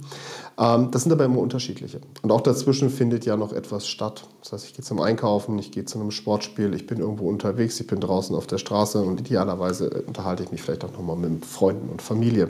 [0.58, 2.02] Ähm, das sind aber immer unterschiedliche.
[2.22, 4.26] Und auch dazwischen findet ja noch etwas statt.
[4.42, 7.80] Das heißt, ich gehe zum Einkaufen, ich gehe zu einem Sportspiel, ich bin irgendwo unterwegs,
[7.80, 11.46] ich bin draußen auf der Straße und idealerweise unterhalte ich mich vielleicht auch nochmal mit
[11.46, 12.50] Freunden und Familie.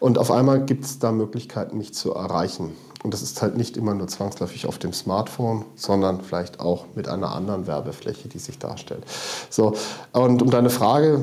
[0.00, 2.72] Und auf einmal gibt es da Möglichkeiten, mich zu erreichen.
[3.02, 7.06] Und das ist halt nicht immer nur zwangsläufig auf dem Smartphone, sondern vielleicht auch mit
[7.06, 9.04] einer anderen Werbefläche, die sich darstellt.
[9.50, 9.74] So,
[10.12, 11.22] und um deine Frage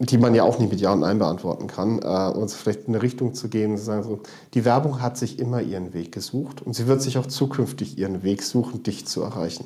[0.00, 2.94] die man ja auch nicht mit Ja und Nein beantworten kann, äh, uns vielleicht in
[2.94, 4.20] eine Richtung zu gehen zu sagen, so,
[4.54, 8.22] die Werbung hat sich immer ihren Weg gesucht und sie wird sich auch zukünftig ihren
[8.22, 9.64] Weg suchen, dich zu erreichen.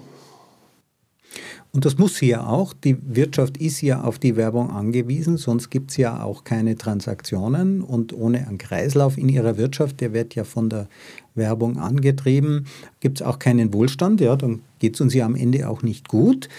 [1.74, 2.74] Und das muss sie ja auch.
[2.74, 7.80] Die Wirtschaft ist ja auf die Werbung angewiesen, sonst gibt es ja auch keine Transaktionen.
[7.80, 10.88] Und ohne einen Kreislauf in ihrer Wirtschaft, der wird ja von der
[11.34, 12.66] Werbung angetrieben,
[13.00, 14.20] gibt es auch keinen Wohlstand.
[14.20, 16.50] Ja, dann geht es uns ja am Ende auch nicht gut.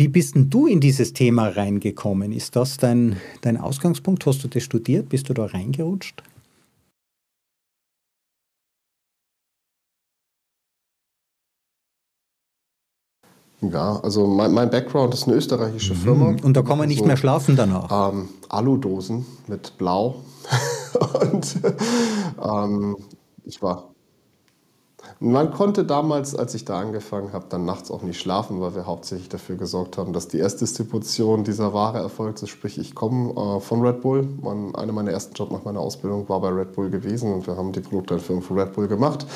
[0.00, 2.32] Wie bist denn du in dieses Thema reingekommen?
[2.32, 4.24] Ist das dein, dein Ausgangspunkt?
[4.24, 5.10] Hast du das studiert?
[5.10, 6.22] Bist du da reingerutscht?
[13.60, 15.98] Ja, also mein, mein, Background ist eine österreichische mhm.
[15.98, 16.34] Firma.
[16.44, 18.14] Und da kann man nicht so, mehr schlafen danach.
[18.14, 20.24] Ähm, Aludosen mit Blau.
[21.30, 21.58] und
[22.42, 22.96] ähm,
[23.44, 23.90] ich war
[25.22, 28.86] man konnte damals, als ich da angefangen habe, dann nachts auch nicht schlafen, weil wir
[28.86, 32.48] hauptsächlich dafür gesorgt haben, dass die Erstdistribution dieser Ware erfolgt.
[32.48, 34.26] Sprich, ich komme äh, von Red Bull.
[34.40, 37.54] Man, einer meiner ersten Jobs nach meiner Ausbildung war bei Red Bull gewesen und wir
[37.54, 39.26] haben die Produkte für Red Bull gemacht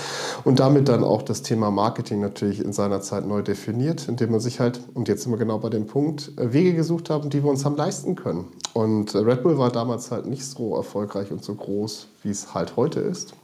[0.44, 4.40] und damit dann auch das Thema Marketing natürlich in seiner Zeit neu definiert, indem man
[4.40, 7.44] sich halt, und jetzt sind wir genau bei dem Punkt, äh, Wege gesucht haben, die
[7.44, 8.46] wir uns haben leisten können.
[8.72, 12.54] Und äh, Red Bull war damals halt nicht so erfolgreich und so groß, wie es
[12.54, 13.34] halt heute ist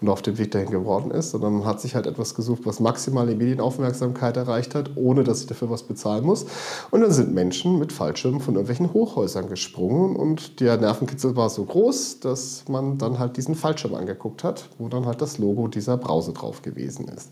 [0.00, 2.80] und auf dem Weg dahin geworden ist, sondern man hat sich halt etwas gesucht, was
[2.80, 6.46] maximale Medienaufmerksamkeit erreicht hat, ohne dass ich dafür was bezahlen muss.
[6.90, 11.64] Und dann sind Menschen mit Fallschirmen von irgendwelchen Hochhäusern gesprungen und der Nervenkitzel war so
[11.64, 15.96] groß, dass man dann halt diesen Fallschirm angeguckt hat, wo dann halt das Logo dieser
[15.96, 17.30] Brause drauf gewesen ist,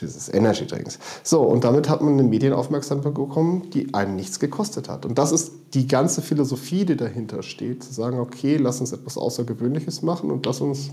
[0.00, 0.98] dieses Energy Drinks.
[1.22, 5.04] So, und damit hat man eine Medienaufmerksamkeit bekommen, die einen nichts gekostet hat.
[5.04, 9.18] Und das ist die ganze Philosophie, die dahinter steht, zu sagen, okay, lass uns etwas
[9.18, 10.90] Außergewöhnliches machen und lass uns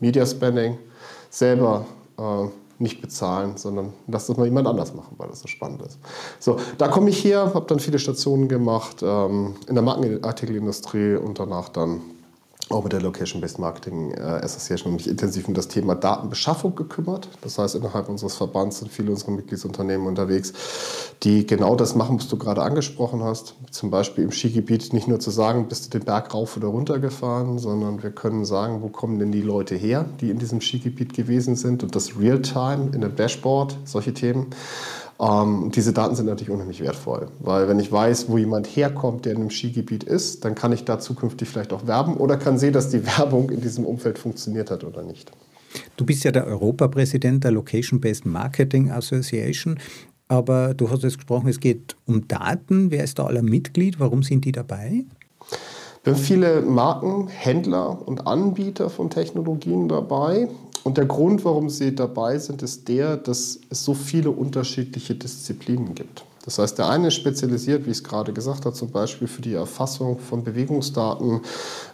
[0.00, 0.78] Media Spending
[1.30, 1.86] selber
[2.18, 2.46] äh,
[2.78, 5.98] nicht bezahlen, sondern lass das mal jemand anders machen, weil das so spannend ist.
[6.38, 11.38] So, da komme ich her, habe dann viele Stationen gemacht ähm, in der Markenartikelindustrie und
[11.38, 12.00] danach dann
[12.68, 17.28] auch mit der Location-Based Marketing äh, Association mich intensiv um das Thema Datenbeschaffung gekümmert.
[17.42, 20.52] Das heißt, innerhalb unseres Verbands sind viele unserer Mitgliedsunternehmen unterwegs,
[21.22, 23.54] die genau das machen, was du gerade angesprochen hast.
[23.70, 26.98] Zum Beispiel im Skigebiet nicht nur zu sagen, bist du den Berg rauf oder runter
[26.98, 31.14] gefahren, sondern wir können sagen, wo kommen denn die Leute her, die in diesem Skigebiet
[31.14, 34.48] gewesen sind und das Real-Time in einem Dashboard, solche Themen.
[35.18, 39.32] Ähm, diese Daten sind natürlich unheimlich wertvoll, weil wenn ich weiß, wo jemand herkommt, der
[39.32, 42.72] in einem Skigebiet ist, dann kann ich da zukünftig vielleicht auch werben oder kann sehen,
[42.72, 45.32] dass die Werbung in diesem Umfeld funktioniert hat oder nicht.
[45.96, 49.78] Du bist ja der Europapräsident der Location-Based Marketing Association,
[50.28, 52.90] aber du hast jetzt gesprochen, es geht um Daten.
[52.90, 54.00] Wer ist da aller Mitglied?
[54.00, 55.04] Warum sind die dabei?
[56.04, 60.48] Wir haben viele Marken, Händler und Anbieter von Technologien dabei.
[60.86, 65.96] Und der Grund, warum sie dabei sind, ist der, dass es so viele unterschiedliche Disziplinen
[65.96, 66.24] gibt.
[66.44, 69.42] Das heißt, der eine ist spezialisiert, wie ich es gerade gesagt habe, zum Beispiel für
[69.42, 71.40] die Erfassung von Bewegungsdaten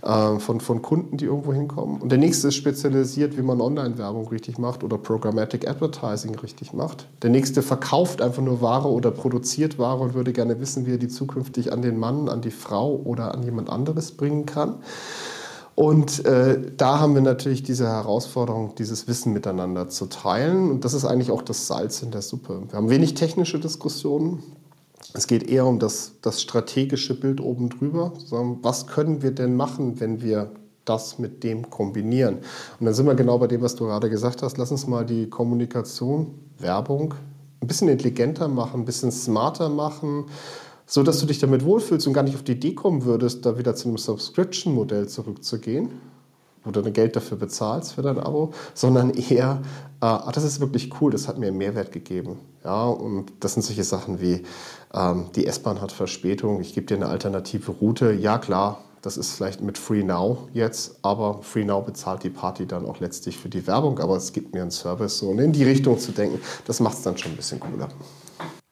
[0.03, 2.03] äh, von, von Kunden, die irgendwo hinkommen.
[2.03, 7.07] Und der nächste ist spezialisiert, wie man Online-Werbung richtig macht oder Programmatic Advertising richtig macht.
[7.23, 10.99] Der nächste verkauft einfach nur Ware oder produziert Ware und würde gerne wissen, wie er
[10.99, 14.75] die zukünftig an den Mann, an die Frau oder an jemand anderes bringen kann.
[15.75, 20.70] Und äh, da haben wir natürlich diese Herausforderung, dieses Wissen miteinander zu teilen.
[20.70, 22.62] Und das ist eigentlich auch das Salz in der Suppe.
[22.68, 24.42] Wir haben wenig technische Diskussionen.
[25.14, 28.12] Es geht eher um das, das strategische Bild oben drüber.
[28.62, 30.50] Was können wir denn machen, wenn wir
[30.85, 32.37] das mit dem kombinieren?
[32.79, 34.58] Und dann sind wir genau bei dem, was du gerade gesagt hast.
[34.58, 37.14] Lass uns mal die Kommunikation, Werbung
[37.62, 40.27] ein bisschen intelligenter machen, ein bisschen smarter machen
[40.93, 43.57] so dass du dich damit wohlfühlst und gar nicht auf die Idee kommen würdest, da
[43.57, 45.88] wieder zu einem Subscription-Modell zurückzugehen,
[46.65, 49.63] wo du dann Geld dafür bezahlst für dein Abo, sondern eher,
[50.03, 52.40] äh, ah, das ist wirklich cool, das hat mir einen Mehrwert gegeben.
[52.63, 54.43] Ja, und das sind solche Sachen wie,
[54.93, 58.13] ähm, die S-Bahn hat Verspätung, ich gebe dir eine alternative Route.
[58.13, 62.67] Ja, klar, das ist vielleicht mit Free Now jetzt, aber Free Now bezahlt die Party
[62.67, 65.21] dann auch letztlich für die Werbung, aber es gibt mir einen Service.
[65.21, 67.88] So, und in die Richtung zu denken, das macht es dann schon ein bisschen cooler.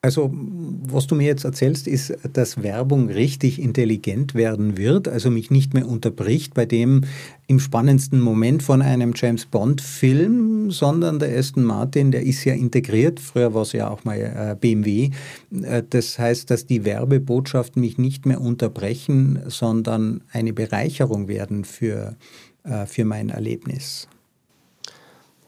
[0.03, 5.51] Also, was du mir jetzt erzählst, ist, dass Werbung richtig intelligent werden wird, also mich
[5.51, 7.03] nicht mehr unterbricht bei dem
[7.49, 13.21] im spannendsten Moment von einem James Bond-Film, sondern der Aston Martin, der ist ja integriert.
[13.21, 15.11] Früher war es ja auch mal äh, BMW.
[15.53, 22.17] Äh, das heißt, dass die Werbebotschaften mich nicht mehr unterbrechen, sondern eine Bereicherung werden für,
[22.65, 24.09] äh, für mein Erlebnis.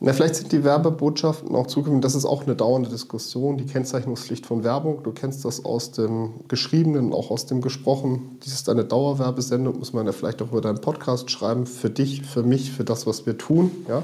[0.04, 4.46] Na, vielleicht sind die Werbebotschaften auch zukünftig, das ist auch eine dauernde Diskussion, die Kennzeichnungspflicht
[4.46, 5.04] von Werbung.
[5.04, 8.40] Du kennst das aus dem Geschriebenen, auch aus dem Gesprochenen.
[8.44, 12.22] Dies ist eine Dauerwerbesendung, muss man ja vielleicht auch über deinen Podcast schreiben, für dich,
[12.22, 13.70] für mich, für das, was wir tun.
[13.86, 14.02] Ja?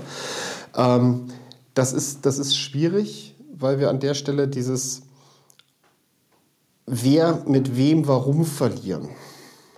[0.76, 1.32] Ähm,
[1.74, 5.02] das, ist, das ist schwierig, weil wir an der Stelle dieses
[6.86, 9.08] Wer mit wem warum verlieren.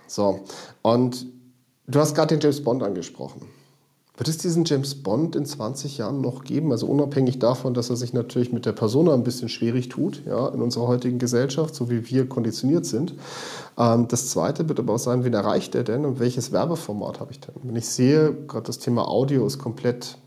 [0.05, 0.41] So,
[0.83, 1.25] und
[1.87, 3.41] du hast gerade den James Bond angesprochen.
[4.21, 6.71] Wird es diesen James Bond in 20 Jahren noch geben?
[6.71, 10.47] Also unabhängig davon, dass er sich natürlich mit der Persona ein bisschen schwierig tut, ja,
[10.49, 13.15] in unserer heutigen Gesellschaft, so wie wir konditioniert sind.
[13.79, 17.31] Ähm, das Zweite wird aber auch sein, wen erreicht er denn und welches Werbeformat habe
[17.31, 17.55] ich denn?
[17.63, 20.19] Wenn ich sehe, gerade das Thema Audio ist komplett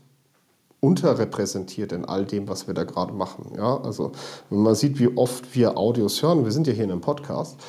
[0.81, 3.53] unterrepräsentiert in all dem, was wir da gerade machen.
[3.55, 4.11] Ja, also
[4.49, 7.61] wenn man sieht, wie oft wir Audios hören, wir sind ja hier in einem Podcast,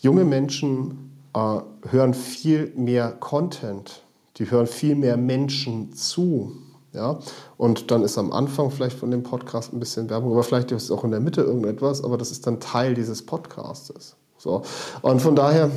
[0.00, 4.02] junge Menschen äh, hören viel mehr Content
[4.38, 6.52] die hören viel mehr Menschen zu.
[6.92, 7.18] Ja?
[7.56, 10.90] Und dann ist am Anfang vielleicht von dem Podcast ein bisschen Werbung, aber vielleicht ist
[10.90, 14.16] auch in der Mitte irgendetwas, aber das ist dann Teil dieses Podcastes.
[14.38, 14.62] So.
[15.02, 15.70] Und von daher,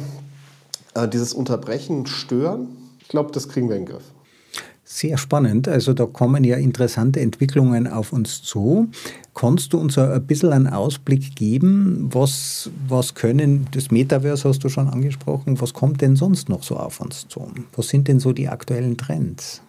[0.94, 4.04] äh, dieses Unterbrechen, Stören, ich glaube, das kriegen wir in den Griff.
[4.84, 5.68] Sehr spannend.
[5.68, 8.90] Also da kommen ja interessante Entwicklungen auf uns zu.
[9.34, 12.10] Kannst du uns ein bisschen einen Ausblick geben?
[12.12, 16.76] Was, was können, das Metaverse hast du schon angesprochen, was kommt denn sonst noch so
[16.76, 17.48] auf uns zu?
[17.76, 19.62] Was sind denn so die aktuellen Trends?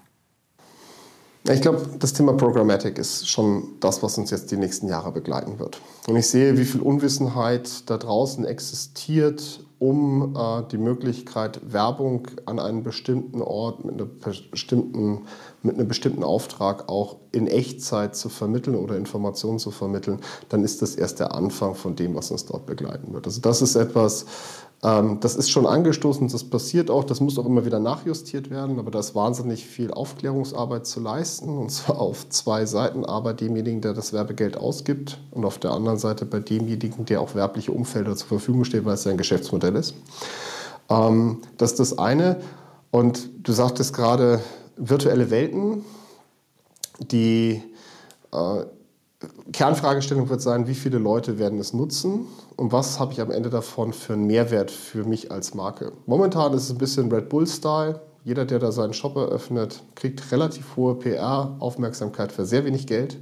[1.50, 5.58] Ich glaube, das Thema Programmatic ist schon das, was uns jetzt die nächsten Jahre begleiten
[5.58, 5.80] wird.
[6.06, 12.60] Und ich sehe, wie viel Unwissenheit da draußen existiert um äh, die Möglichkeit, Werbung an
[12.60, 14.08] einem bestimmten Ort mit, einer
[14.52, 15.22] bestimmten,
[15.62, 20.82] mit einem bestimmten Auftrag auch in Echtzeit zu vermitteln oder Informationen zu vermitteln, dann ist
[20.82, 23.26] das erst der Anfang von dem, was uns dort begleiten wird.
[23.26, 24.26] Also das ist etwas,
[24.82, 28.78] ähm, das ist schon angestoßen, das passiert auch, das muss auch immer wieder nachjustiert werden,
[28.78, 33.80] aber da ist wahnsinnig viel Aufklärungsarbeit zu leisten und zwar auf zwei Seiten, aber demjenigen,
[33.80, 38.16] der das Werbegeld ausgibt und auf der anderen Seite bei demjenigen, der auch werbliche Umfelder
[38.16, 39.94] zur Verfügung steht, weil es sein Geschäftsmodell ist.
[40.88, 42.40] Ähm, das ist das eine
[42.90, 44.40] und du sagtest gerade
[44.76, 45.84] virtuelle Welten,
[47.00, 47.62] die
[48.32, 48.64] äh,
[49.52, 53.50] Kernfragestellung wird sein, wie viele Leute werden es nutzen und was habe ich am Ende
[53.50, 55.92] davon für einen Mehrwert für mich als Marke.
[56.06, 58.00] Momentan ist es ein bisschen Red Bull-Style.
[58.24, 63.18] Jeder, der da seinen Shop eröffnet, kriegt relativ hohe PR-Aufmerksamkeit für sehr wenig Geld.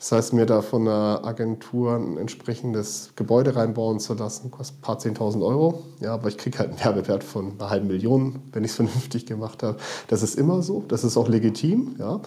[0.00, 4.80] Das heißt, mir da von einer Agentur ein entsprechendes Gebäude reinbauen zu lassen, kostet ein
[4.80, 5.82] paar 10.000 Euro.
[6.00, 9.26] Ja, aber ich kriege halt einen Werbewert von einer halben Million, wenn ich es vernünftig
[9.26, 9.76] gemacht habe.
[10.08, 11.96] Das ist immer so, das ist auch legitim.
[11.98, 12.20] Ja.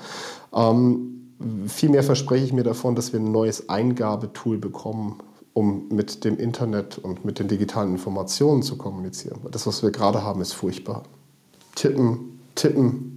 [0.54, 1.14] Ähm,
[1.68, 5.20] Vielmehr verspreche ich mir davon, dass wir ein neues Eingabetool bekommen,
[5.54, 9.40] um mit dem Internet und mit den digitalen Informationen zu kommunizieren.
[9.52, 11.04] Das, was wir gerade haben, ist furchtbar.
[11.76, 13.13] Tippen, tippen,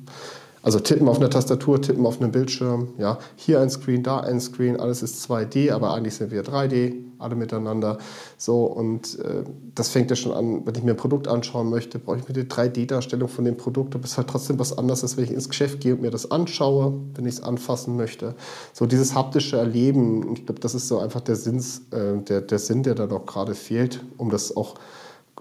[0.66, 4.40] also tippen auf einer Tastatur, tippen auf einem Bildschirm, ja, hier ein Screen, da ein
[4.40, 7.98] Screen, alles ist 2D, aber eigentlich sind wir 3D, alle miteinander.
[8.36, 9.44] So, und äh,
[9.76, 12.34] das fängt ja schon an, wenn ich mir ein Produkt anschauen möchte, brauche ich mir
[12.34, 15.30] die 3D-Darstellung von dem Produkt, aber es ist halt trotzdem was anderes, als wenn ich
[15.30, 18.34] ins Geschäft gehe und mir das anschaue, wenn ich es anfassen möchte.
[18.72, 22.58] So dieses haptische Erleben, ich glaube, das ist so einfach der, Sinns, äh, der, der
[22.58, 24.74] Sinn, der da doch gerade fehlt, um das auch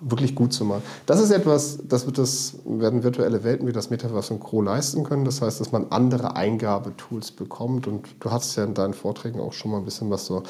[0.02, 0.84] wirklich gut zu machen.
[1.06, 4.62] Das ist etwas, das, wird das werden virtuelle Welten wie das Metaverse und Co.
[4.62, 5.26] leisten können.
[5.26, 7.88] Das heißt, dass man andere Eingabetools bekommt.
[7.88, 10.43] Und du hast ja in deinen Vorträgen auch schon mal ein bisschen was so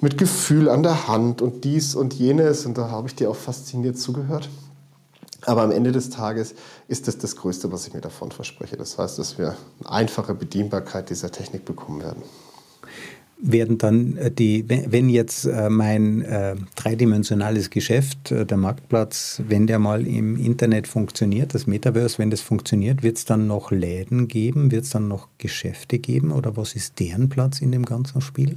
[0.00, 2.64] mit Gefühl an der Hand und dies und jenes.
[2.64, 4.48] Und da habe ich dir auch fasziniert zugehört.
[5.46, 6.54] Aber am Ende des Tages
[6.88, 8.76] ist das das Größte, was ich mir davon verspreche.
[8.76, 12.22] Das heißt, dass wir eine einfache Bedienbarkeit dieser Technik bekommen werden
[13.42, 19.78] werden dann äh, die, wenn jetzt äh, mein äh, dreidimensionales Geschäft, der Marktplatz, wenn der
[19.78, 24.70] mal im Internet funktioniert, das Metaverse, wenn das funktioniert, wird es dann noch Läden geben,
[24.70, 28.56] wird es dann noch Geschäfte geben oder was ist deren Platz in dem ganzen Spiel?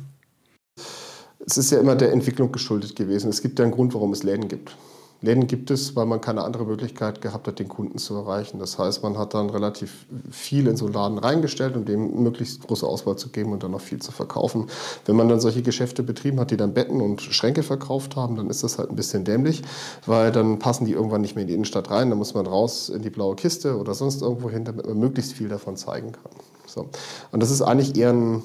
[1.45, 3.29] es ist ja immer der Entwicklung geschuldet gewesen.
[3.29, 4.75] Es gibt ja einen Grund, warum es Läden gibt.
[5.24, 8.59] Läden gibt es, weil man keine andere Möglichkeit gehabt hat, den Kunden zu erreichen.
[8.59, 12.67] Das heißt, man hat dann relativ viel in so einen Laden reingestellt, um dem möglichst
[12.67, 14.67] große Auswahl zu geben und dann noch viel zu verkaufen.
[15.05, 18.49] Wenn man dann solche Geschäfte betrieben hat, die dann Betten und Schränke verkauft haben, dann
[18.49, 19.61] ist das halt ein bisschen dämlich,
[20.05, 22.09] weil dann passen die irgendwann nicht mehr in die Innenstadt rein.
[22.09, 25.32] Dann muss man raus in die blaue Kiste oder sonst irgendwo hin, damit man möglichst
[25.32, 26.34] viel davon zeigen kann.
[26.67, 26.89] So.
[27.32, 28.43] Und das ist eigentlich eher ein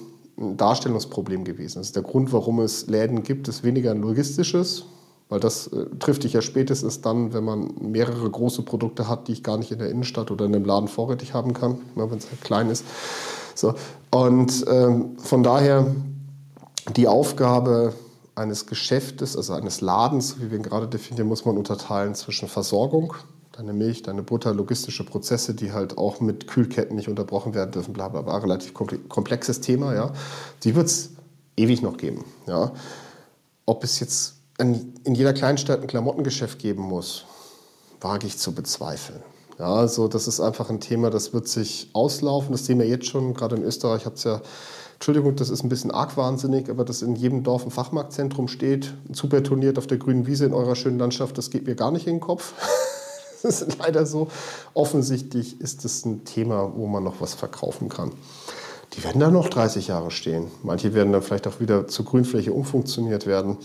[0.56, 1.78] Darstellungsproblem gewesen.
[1.78, 4.84] Das ist der Grund, warum es Läden gibt, ist weniger ein logistisches,
[5.28, 9.32] weil das äh, trifft dich ja spätestens dann, wenn man mehrere große Produkte hat, die
[9.32, 12.18] ich gar nicht in der Innenstadt oder in einem Laden vorrätig haben kann, ne, wenn
[12.18, 12.84] es halt klein ist.
[13.54, 13.74] So.
[14.10, 15.86] Und ähm, von daher
[16.96, 17.92] die Aufgabe
[18.34, 23.14] eines Geschäftes, also eines Ladens, wie wir ihn gerade definieren, muss man unterteilen zwischen Versorgung,
[23.52, 27.92] deine Milch, deine Butter, logistische Prozesse, die halt auch mit Kühlketten nicht unterbrochen werden dürfen,
[27.92, 30.12] bla bla bla, relativ komplexes Thema, ja.
[30.62, 31.10] Die wird es
[31.56, 32.72] ewig noch geben, ja.
[33.66, 37.24] Ob es jetzt in, in jeder Kleinstadt ein Klamottengeschäft geben muss,
[38.00, 39.22] wage ich zu bezweifeln.
[39.58, 42.52] Ja, also das ist einfach ein Thema, das wird sich auslaufen.
[42.52, 44.40] Das sehen wir jetzt schon, gerade in Österreich hat es ja,
[44.94, 48.94] Entschuldigung, das ist ein bisschen arg wahnsinnig, aber dass in jedem Dorf ein Fachmarktzentrum steht,
[49.12, 52.16] zubetoniert auf der grünen Wiese in eurer schönen Landschaft, das geht mir gar nicht in
[52.16, 52.54] den Kopf.
[53.40, 54.26] Das ist leider so.
[54.74, 58.10] Offensichtlich ist es ein Thema, wo man noch was verkaufen kann.
[58.94, 60.48] Die werden da noch 30 Jahre stehen.
[60.64, 63.58] Manche werden dann vielleicht auch wieder zur Grünfläche umfunktioniert werden.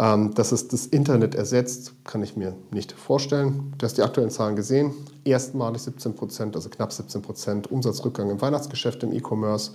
[0.00, 3.74] Ähm, dass es das Internet ersetzt, kann ich mir nicht vorstellen.
[3.78, 4.92] Du hast die aktuellen Zahlen gesehen.
[5.24, 9.72] Erstmalig 17 Prozent, also knapp 17 Prozent Umsatzrückgang im Weihnachtsgeschäft im E-Commerce.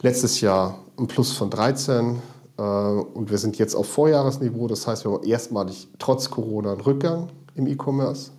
[0.00, 2.22] Letztes Jahr ein Plus von 13
[2.56, 4.68] äh, und wir sind jetzt auf Vorjahresniveau.
[4.68, 8.30] Das heißt, wir haben erstmalig trotz Corona einen Rückgang im E-Commerce.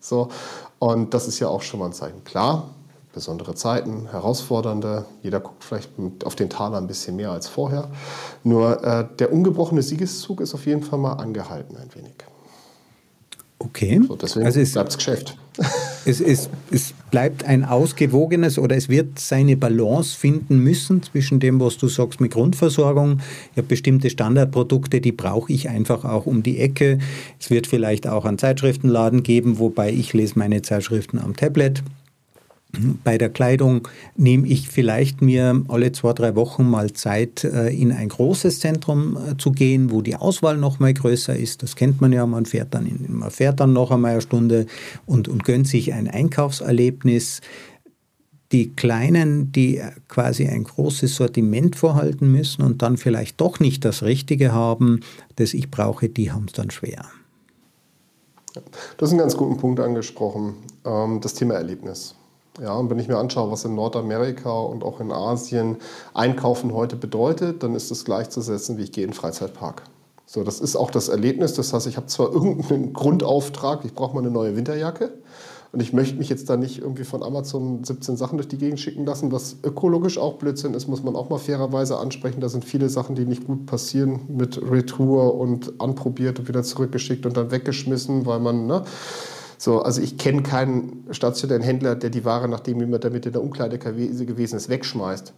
[0.00, 0.28] So,
[0.78, 2.24] und das ist ja auch schon mal ein Zeichen.
[2.24, 2.70] Klar,
[3.12, 5.04] besondere Zeiten, herausfordernde.
[5.22, 5.90] Jeder guckt vielleicht
[6.24, 7.88] auf den Taler ein bisschen mehr als vorher.
[8.44, 12.14] Nur äh, der ungebrochene Siegeszug ist auf jeden Fall mal angehalten ein wenig.
[13.58, 14.00] Okay.
[14.06, 15.36] So, deswegen also es bleibt es Geschäft.
[16.06, 21.60] Es, es, es bleibt ein ausgewogenes oder es wird seine Balance finden müssen zwischen dem,
[21.60, 23.20] was du sagst mit Grundversorgung.
[23.52, 27.00] Ich habe bestimmte Standardprodukte, die brauche ich einfach auch um die Ecke.
[27.38, 31.82] Es wird vielleicht auch einen Zeitschriftenladen geben, wobei ich lese meine Zeitschriften am Tablet.
[33.02, 37.90] Bei der Kleidung nehme ich vielleicht mir alle zwei, drei Wochen mal Zeit, äh, in
[37.90, 41.62] ein großes Zentrum äh, zu gehen, wo die Auswahl noch mal größer ist.
[41.62, 44.66] Das kennt man ja, man fährt dann, in, man fährt dann noch einmal eine Stunde
[45.04, 47.40] und, und gönnt sich ein Einkaufserlebnis.
[48.52, 54.02] Die Kleinen, die quasi ein großes Sortiment vorhalten müssen und dann vielleicht doch nicht das
[54.02, 55.00] Richtige haben,
[55.36, 57.04] das ich brauche, die haben es dann schwer.
[58.96, 60.54] Das ist ein ganz guten Punkt angesprochen,
[60.84, 62.14] ähm, das Thema Erlebnis.
[62.60, 65.76] Ja, und wenn ich mir anschaue, was in Nordamerika und auch in Asien
[66.14, 69.82] Einkaufen heute bedeutet, dann ist das gleichzusetzen, wie ich gehe in den Freizeitpark.
[70.26, 71.54] So, das ist auch das Erlebnis.
[71.54, 75.12] Das heißt, ich habe zwar irgendeinen Grundauftrag, ich brauche mal eine neue Winterjacke.
[75.72, 78.80] Und ich möchte mich jetzt da nicht irgendwie von Amazon 17 Sachen durch die Gegend
[78.80, 82.40] schicken lassen, was ökologisch auch Blödsinn ist, muss man auch mal fairerweise ansprechen.
[82.40, 87.24] Da sind viele Sachen, die nicht gut passieren mit Retour und anprobiert und wieder zurückgeschickt
[87.24, 88.82] und dann weggeschmissen, weil man, ne?
[89.60, 93.42] So, also ich kenne keinen stationären Händler, der die Ware, nachdem jemand damit in der
[93.42, 95.34] Umkleide gewesen ist, wegschmeißt.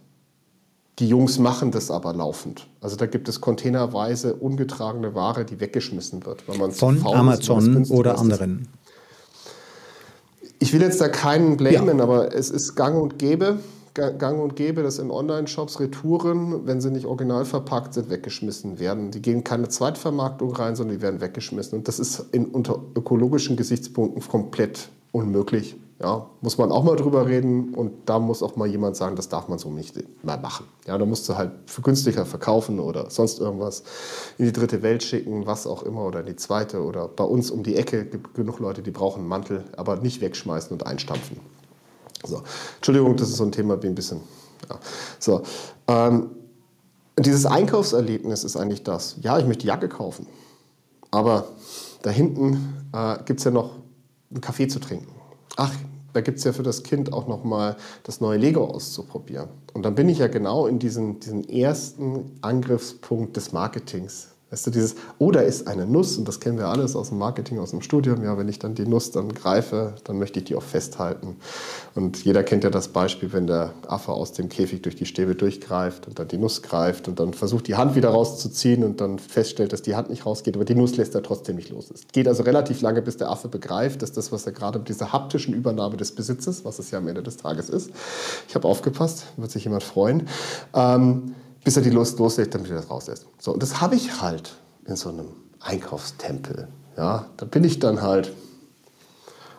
[0.99, 2.67] Die Jungs machen das aber laufend.
[2.79, 6.47] Also da gibt es containerweise ungetragene Ware, die weggeschmissen wird.
[6.47, 8.69] Weil Von Amazon oder anderen.
[10.59, 12.03] Ich will jetzt da keinen blamen, ja.
[12.05, 13.57] aber es ist gang und gäbe
[13.93, 19.11] gang und gäbe, dass in Online-Shops Retouren, wenn sie nicht original verpackt sind, weggeschmissen werden.
[19.11, 21.77] Die gehen keine Zweitvermarktung rein, sondern die werden weggeschmissen.
[21.77, 25.75] Und das ist in, unter ökologischen Gesichtspunkten komplett unmöglich.
[26.01, 29.29] Ja, muss man auch mal drüber reden und da muss auch mal jemand sagen, das
[29.29, 30.65] darf man so nicht mal machen.
[30.85, 33.83] Ja, da musst du halt für günstiger verkaufen oder sonst irgendwas
[34.37, 37.51] in die dritte Welt schicken, was auch immer oder in die zweite oder bei uns
[37.51, 41.37] um die Ecke gibt genug Leute, die brauchen einen Mantel, aber nicht wegschmeißen und einstampfen.
[42.23, 42.43] So.
[42.75, 44.21] Entschuldigung, das ist so ein Thema wie ein bisschen.
[44.69, 44.79] Ja.
[45.19, 45.43] So.
[45.87, 46.31] Ähm,
[47.19, 49.17] dieses Einkaufserlebnis ist eigentlich das.
[49.21, 50.27] Ja, ich möchte die Jacke kaufen.
[51.11, 51.49] Aber
[52.01, 53.75] da hinten äh, gibt es ja noch
[54.31, 55.13] einen Kaffee zu trinken.
[55.57, 55.71] Ach,
[56.13, 59.49] da gibt es ja für das Kind auch noch mal das neue Lego auszuprobieren.
[59.73, 64.29] Und dann bin ich ja genau in diesem, diesem ersten Angriffspunkt des Marketings.
[64.53, 67.17] Weißt du, dieses, oder oh, ist eine Nuss, und das kennen wir alles aus dem
[67.17, 70.45] Marketing, aus dem Studium, ja, wenn ich dann die Nuss dann greife, dann möchte ich
[70.45, 71.37] die auch festhalten.
[71.95, 75.33] Und jeder kennt ja das Beispiel, wenn der Affe aus dem Käfig durch die Stäbe
[75.33, 79.17] durchgreift und dann die Nuss greift und dann versucht, die Hand wieder rauszuziehen und dann
[79.17, 81.89] feststellt, dass die Hand nicht rausgeht, aber die Nuss lässt er trotzdem nicht los.
[81.91, 84.87] Es geht also relativ lange, bis der Affe begreift, dass das, was er gerade mit
[84.87, 87.89] dieser haptischen Übernahme des Besitzes, was es ja am Ende des Tages ist,
[88.47, 90.27] ich habe aufgepasst, wird sich jemand freuen,
[90.75, 91.33] ähm,
[91.63, 93.27] bis er die Lust loslässt, damit er das rauslässt.
[93.39, 94.55] So, und das habe ich halt
[94.85, 95.27] in so einem
[95.59, 96.67] Einkaufstempel.
[96.97, 98.33] Ja, da bin ich dann halt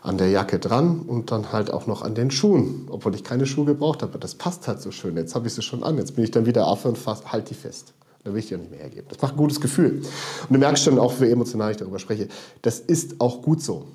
[0.02, 3.46] an der Jacke dran und dann halt auch noch an den Schuhen, obwohl ich keine
[3.46, 4.18] Schuhe gebraucht habe.
[4.18, 5.16] Das passt halt so schön.
[5.16, 5.96] Jetzt habe ich sie schon an.
[5.96, 7.94] Jetzt bin ich dann wieder auf und fast, halt die fest.
[8.22, 9.07] Da will ich die auch nicht mehr hergeben.
[9.09, 10.02] Das macht ein gutes Gefühl.
[10.48, 12.28] Und du merkst schon auch, wie emotional ich darüber spreche.
[12.61, 13.86] Das ist auch gut so.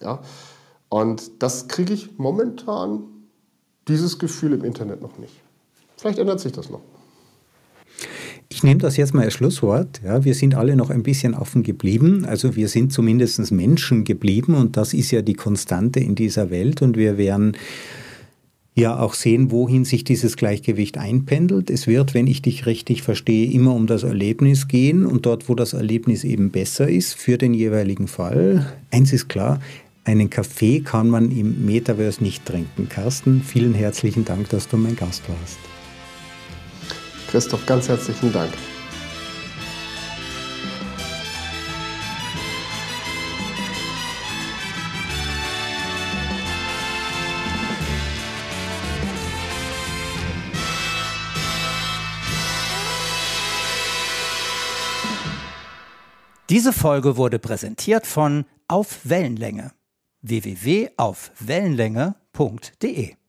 [0.00, 0.20] Ja?
[0.88, 3.02] Und das kriege ich momentan,
[3.88, 5.34] dieses Gefühl im Internet noch nicht.
[5.96, 6.80] Vielleicht ändert sich das noch.
[8.60, 10.02] Ich nehme das jetzt mal als Schlusswort.
[10.04, 12.26] Ja, wir sind alle noch ein bisschen offen geblieben.
[12.26, 16.82] Also wir sind zumindest Menschen geblieben und das ist ja die Konstante in dieser Welt
[16.82, 17.56] und wir werden
[18.74, 21.70] ja auch sehen, wohin sich dieses Gleichgewicht einpendelt.
[21.70, 25.54] Es wird, wenn ich dich richtig verstehe, immer um das Erlebnis gehen und dort, wo
[25.54, 28.70] das Erlebnis eben besser ist für den jeweiligen Fall.
[28.90, 29.58] Eins ist klar,
[30.04, 32.90] einen Kaffee kann man im Metaverse nicht trinken.
[32.90, 35.79] Carsten, vielen herzlichen Dank, dass du mein Gast warst.
[37.30, 38.52] Christoph, ganz herzlichen Dank.
[56.48, 59.70] Diese Folge wurde präsentiert von Auf Wellenlänge
[60.22, 63.19] www.aufwellenlänge.de